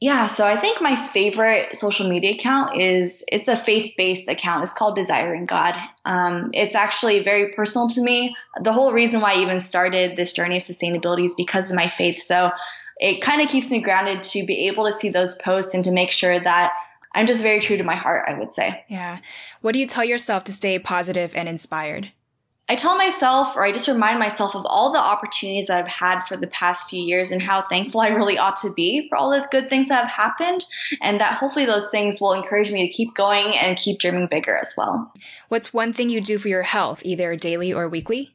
Yeah, 0.02 0.26
so 0.26 0.46
I 0.46 0.58
think 0.58 0.82
my 0.82 0.94
favorite 0.94 1.78
social 1.78 2.10
media 2.10 2.32
account 2.32 2.78
is 2.78 3.24
it's 3.32 3.48
a 3.48 3.56
faith-based 3.56 4.28
account. 4.28 4.62
It's 4.62 4.74
called 4.74 4.96
Desiring 4.96 5.46
God. 5.46 5.74
Um, 6.04 6.50
it's 6.52 6.74
actually 6.74 7.22
very 7.22 7.52
personal 7.52 7.88
to 7.88 8.02
me. 8.02 8.36
The 8.60 8.74
whole 8.74 8.92
reason 8.92 9.22
why 9.22 9.32
I 9.32 9.38
even 9.38 9.60
started 9.60 10.14
this 10.14 10.34
journey 10.34 10.58
of 10.58 10.62
sustainability 10.62 11.24
is 11.24 11.34
because 11.34 11.70
of 11.70 11.76
my 11.76 11.88
faith. 11.88 12.20
So 12.20 12.50
it 13.00 13.22
kind 13.22 13.40
of 13.40 13.48
keeps 13.48 13.70
me 13.70 13.80
grounded 13.80 14.22
to 14.24 14.44
be 14.44 14.66
able 14.66 14.84
to 14.84 14.92
see 14.92 15.08
those 15.08 15.36
posts 15.36 15.72
and 15.72 15.84
to 15.84 15.90
make 15.90 16.12
sure 16.12 16.38
that 16.38 16.74
I'm 17.14 17.26
just 17.26 17.42
very 17.42 17.60
true 17.60 17.78
to 17.78 17.82
my 17.82 17.96
heart. 17.96 18.28
I 18.28 18.38
would 18.38 18.52
say. 18.52 18.84
Yeah. 18.88 19.20
What 19.62 19.72
do 19.72 19.78
you 19.78 19.86
tell 19.86 20.04
yourself 20.04 20.44
to 20.44 20.52
stay 20.52 20.78
positive 20.78 21.34
and 21.34 21.48
inspired? 21.48 22.12
I 22.68 22.74
tell 22.74 22.96
myself, 22.96 23.54
or 23.54 23.62
I 23.62 23.70
just 23.70 23.86
remind 23.86 24.18
myself 24.18 24.56
of 24.56 24.66
all 24.66 24.92
the 24.92 24.98
opportunities 24.98 25.68
that 25.68 25.78
I've 25.78 25.88
had 25.88 26.24
for 26.24 26.36
the 26.36 26.48
past 26.48 26.90
few 26.90 27.00
years 27.00 27.30
and 27.30 27.40
how 27.40 27.62
thankful 27.62 28.00
I 28.00 28.08
really 28.08 28.38
ought 28.38 28.56
to 28.62 28.72
be 28.72 29.08
for 29.08 29.16
all 29.16 29.30
the 29.30 29.46
good 29.52 29.70
things 29.70 29.88
that 29.88 30.02
have 30.02 30.12
happened. 30.12 30.64
And 31.00 31.20
that 31.20 31.34
hopefully 31.34 31.64
those 31.64 31.90
things 31.90 32.20
will 32.20 32.32
encourage 32.32 32.72
me 32.72 32.88
to 32.88 32.92
keep 32.92 33.14
going 33.14 33.56
and 33.56 33.76
keep 33.76 34.00
dreaming 34.00 34.26
bigger 34.28 34.56
as 34.56 34.74
well. 34.76 35.12
What's 35.48 35.72
one 35.72 35.92
thing 35.92 36.10
you 36.10 36.20
do 36.20 36.38
for 36.38 36.48
your 36.48 36.64
health, 36.64 37.02
either 37.04 37.36
daily 37.36 37.72
or 37.72 37.88
weekly? 37.88 38.34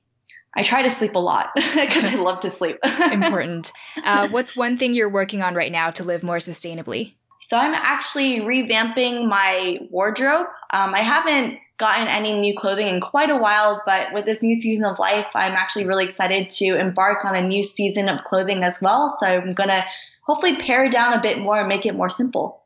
I 0.54 0.64
try 0.64 0.82
to 0.82 0.90
sleep 0.90 1.16
a 1.16 1.20
lot 1.20 1.50
because 1.56 2.06
I 2.06 2.16
love 2.16 2.42
to 2.42 2.50
sleep. 2.50 2.78
Important. 3.12 3.74
Uh, 4.02 4.30
what's 4.30 4.56
one 4.56 4.78
thing 4.78 4.94
you're 4.94 5.10
working 5.10 5.42
on 5.42 5.56
right 5.56 5.72
now 5.72 5.92
to 5.92 6.06
live 6.06 6.24
more 6.24 6.38
sustainably? 6.38 7.16
So 7.40 7.58
I'm 7.58 7.74
actually 7.74 8.40
revamping 8.40 9.28
my 9.28 9.80
wardrobe. 9.90 10.48
Um, 10.70 10.94
I 10.94 11.02
haven't 11.02 11.58
gotten 11.82 12.08
any 12.08 12.40
new 12.40 12.56
clothing 12.56 12.88
in 12.88 13.02
quite 13.02 13.30
a 13.30 13.36
while, 13.36 13.82
but 13.86 14.14
with 14.14 14.24
this 14.24 14.42
new 14.42 14.56
season 14.56 14.86
of 14.86 15.00
life, 15.00 15.28
I'm 15.36 15.54
actually 15.54 15.86
really 15.86 16.06
excited 16.06 16.50
to 16.52 16.80
embark 16.80 17.26
on 17.26 17.36
a 17.36 17.46
new 17.46 17.64
season 17.64 18.08
of 18.08 18.24
clothing 18.24 18.64
as 18.64 18.80
well. 18.82 19.10
So 19.20 19.26
I'm 19.26 19.54
going 19.54 19.70
to 19.70 19.84
hopefully 20.22 20.56
pare 20.56 20.90
down 20.90 21.14
a 21.14 21.22
bit 21.22 21.40
more 21.40 21.60
and 21.60 21.68
make 21.68 21.86
it 21.86 21.96
more 21.96 22.10
simple. 22.10 22.62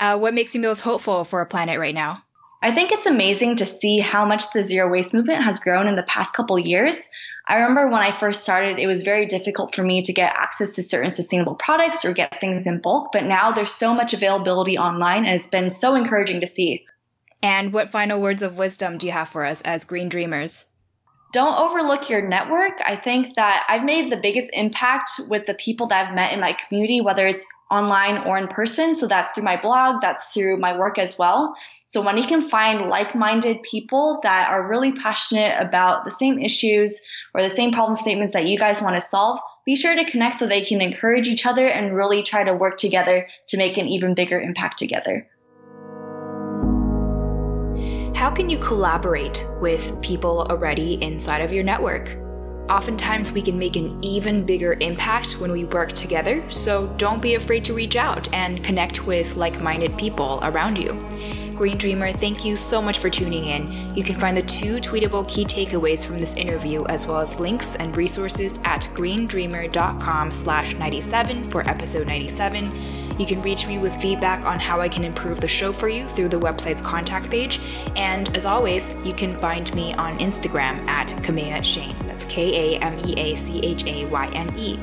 Uh, 0.00 0.18
what 0.18 0.34
makes 0.34 0.54
you 0.54 0.60
most 0.60 0.80
hopeful 0.80 1.24
for 1.24 1.40
a 1.40 1.46
planet 1.46 1.78
right 1.78 1.94
now? 1.94 2.24
I 2.62 2.72
think 2.72 2.90
it's 2.90 3.06
amazing 3.06 3.56
to 3.56 3.66
see 3.66 3.98
how 3.98 4.24
much 4.24 4.50
the 4.52 4.62
zero 4.62 4.90
waste 4.90 5.12
movement 5.12 5.44
has 5.44 5.60
grown 5.60 5.86
in 5.86 5.96
the 5.96 6.02
past 6.02 6.34
couple 6.34 6.58
years. 6.58 7.10
I 7.46 7.56
remember 7.56 7.88
when 7.88 8.02
I 8.02 8.10
first 8.10 8.42
started, 8.42 8.78
it 8.78 8.86
was 8.86 9.02
very 9.02 9.26
difficult 9.26 9.74
for 9.74 9.82
me 9.82 10.00
to 10.00 10.12
get 10.14 10.32
access 10.34 10.74
to 10.76 10.82
certain 10.82 11.10
sustainable 11.10 11.56
products 11.56 12.06
or 12.06 12.14
get 12.14 12.40
things 12.40 12.66
in 12.66 12.80
bulk, 12.80 13.10
but 13.12 13.24
now 13.24 13.52
there's 13.52 13.70
so 13.70 13.92
much 13.92 14.14
availability 14.14 14.78
online 14.78 15.26
and 15.26 15.34
it's 15.34 15.46
been 15.46 15.70
so 15.70 15.94
encouraging 15.94 16.40
to 16.40 16.46
see. 16.46 16.86
And 17.44 17.74
what 17.74 17.90
final 17.90 18.22
words 18.22 18.42
of 18.42 18.56
wisdom 18.56 18.96
do 18.96 19.06
you 19.06 19.12
have 19.12 19.28
for 19.28 19.44
us 19.44 19.60
as 19.60 19.84
green 19.84 20.08
dreamers? 20.08 20.64
Don't 21.34 21.58
overlook 21.58 22.08
your 22.08 22.26
network. 22.26 22.80
I 22.82 22.96
think 22.96 23.34
that 23.34 23.66
I've 23.68 23.84
made 23.84 24.10
the 24.10 24.16
biggest 24.16 24.50
impact 24.54 25.10
with 25.28 25.44
the 25.44 25.52
people 25.52 25.88
that 25.88 26.08
I've 26.08 26.14
met 26.14 26.32
in 26.32 26.40
my 26.40 26.54
community, 26.54 27.02
whether 27.02 27.26
it's 27.26 27.44
online 27.70 28.26
or 28.26 28.38
in 28.38 28.48
person. 28.48 28.94
So 28.94 29.08
that's 29.08 29.30
through 29.32 29.44
my 29.44 29.60
blog, 29.60 30.00
that's 30.00 30.32
through 30.32 30.56
my 30.56 30.78
work 30.78 30.98
as 30.98 31.18
well. 31.18 31.54
So 31.84 32.00
when 32.00 32.16
you 32.16 32.26
can 32.26 32.48
find 32.48 32.86
like 32.86 33.14
minded 33.14 33.62
people 33.62 34.20
that 34.22 34.48
are 34.48 34.66
really 34.66 34.92
passionate 34.92 35.60
about 35.60 36.06
the 36.06 36.12
same 36.12 36.38
issues 36.38 36.98
or 37.34 37.42
the 37.42 37.50
same 37.50 37.72
problem 37.72 37.96
statements 37.96 38.32
that 38.32 38.48
you 38.48 38.58
guys 38.58 38.80
want 38.80 38.94
to 38.94 39.02
solve, 39.02 39.38
be 39.66 39.76
sure 39.76 39.94
to 39.94 40.10
connect 40.10 40.36
so 40.36 40.46
they 40.46 40.62
can 40.62 40.80
encourage 40.80 41.28
each 41.28 41.44
other 41.44 41.68
and 41.68 41.94
really 41.94 42.22
try 42.22 42.42
to 42.42 42.54
work 42.54 42.78
together 42.78 43.26
to 43.48 43.58
make 43.58 43.76
an 43.76 43.86
even 43.86 44.14
bigger 44.14 44.40
impact 44.40 44.78
together. 44.78 45.28
How 48.14 48.30
can 48.30 48.48
you 48.48 48.58
collaborate 48.58 49.44
with 49.60 50.00
people 50.00 50.46
already 50.48 50.94
inside 51.02 51.40
of 51.40 51.52
your 51.52 51.64
network? 51.64 52.16
Oftentimes, 52.70 53.32
we 53.32 53.42
can 53.42 53.58
make 53.58 53.76
an 53.76 54.02
even 54.02 54.46
bigger 54.46 54.76
impact 54.80 55.40
when 55.40 55.50
we 55.50 55.64
work 55.64 55.92
together, 55.92 56.48
so 56.48 56.86
don't 56.96 57.20
be 57.20 57.34
afraid 57.34 57.64
to 57.64 57.74
reach 57.74 57.96
out 57.96 58.32
and 58.32 58.62
connect 58.64 59.04
with 59.04 59.36
like 59.36 59.60
minded 59.60 59.94
people 59.98 60.38
around 60.44 60.78
you. 60.78 60.92
Green 61.56 61.76
Dreamer, 61.76 62.12
thank 62.12 62.44
you 62.44 62.56
so 62.56 62.80
much 62.80 62.98
for 62.98 63.10
tuning 63.10 63.44
in. 63.46 63.94
You 63.94 64.02
can 64.02 64.14
find 64.14 64.36
the 64.36 64.42
two 64.42 64.76
tweetable 64.76 65.28
key 65.28 65.44
takeaways 65.44 66.06
from 66.06 66.16
this 66.18 66.36
interview 66.36 66.84
as 66.86 67.06
well 67.06 67.18
as 67.18 67.38
links 67.38 67.74
and 67.76 67.96
resources 67.96 68.58
at 68.64 68.82
greendreamer.com 68.94 70.30
slash 70.30 70.74
97 70.74 71.50
for 71.50 71.68
episode 71.68 72.06
97 72.06 73.03
You 73.18 73.26
can 73.26 73.40
reach 73.42 73.66
me 73.66 73.78
with 73.78 73.94
feedback 74.00 74.44
on 74.44 74.58
how 74.58 74.80
I 74.80 74.88
can 74.88 75.04
improve 75.04 75.40
the 75.40 75.48
show 75.48 75.72
for 75.72 75.88
you 75.88 76.06
through 76.06 76.28
the 76.28 76.40
website's 76.40 76.82
contact 76.82 77.30
page. 77.30 77.60
And 77.96 78.34
as 78.36 78.44
always, 78.44 78.96
you 79.04 79.12
can 79.12 79.36
find 79.36 79.72
me 79.74 79.94
on 79.94 80.18
Instagram 80.18 80.86
at 80.88 81.08
Kaméa 81.22 81.62
Chayne. 81.62 81.96
That's 82.06 82.24
K 82.24 82.76
A 82.76 82.80
M 82.80 82.98
E 83.06 83.14
A 83.16 83.34
C 83.36 83.60
H 83.62 83.86
A 83.86 84.06
Y 84.06 84.26
N 84.34 84.52
E. 84.58 84.78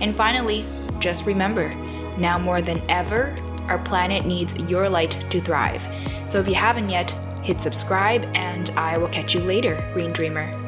And 0.00 0.14
finally, 0.16 0.64
just 0.98 1.26
remember 1.26 1.68
now 2.16 2.38
more 2.38 2.62
than 2.62 2.82
ever, 2.88 3.36
our 3.68 3.78
planet 3.78 4.24
needs 4.24 4.56
your 4.70 4.88
light 4.88 5.10
to 5.30 5.40
thrive. 5.40 5.86
So 6.26 6.40
if 6.40 6.48
you 6.48 6.54
haven't 6.54 6.88
yet, 6.88 7.10
hit 7.42 7.60
subscribe, 7.60 8.24
and 8.34 8.70
I 8.70 8.98
will 8.98 9.08
catch 9.08 9.34
you 9.34 9.40
later, 9.40 9.82
Green 9.92 10.12
Dreamer. 10.12 10.67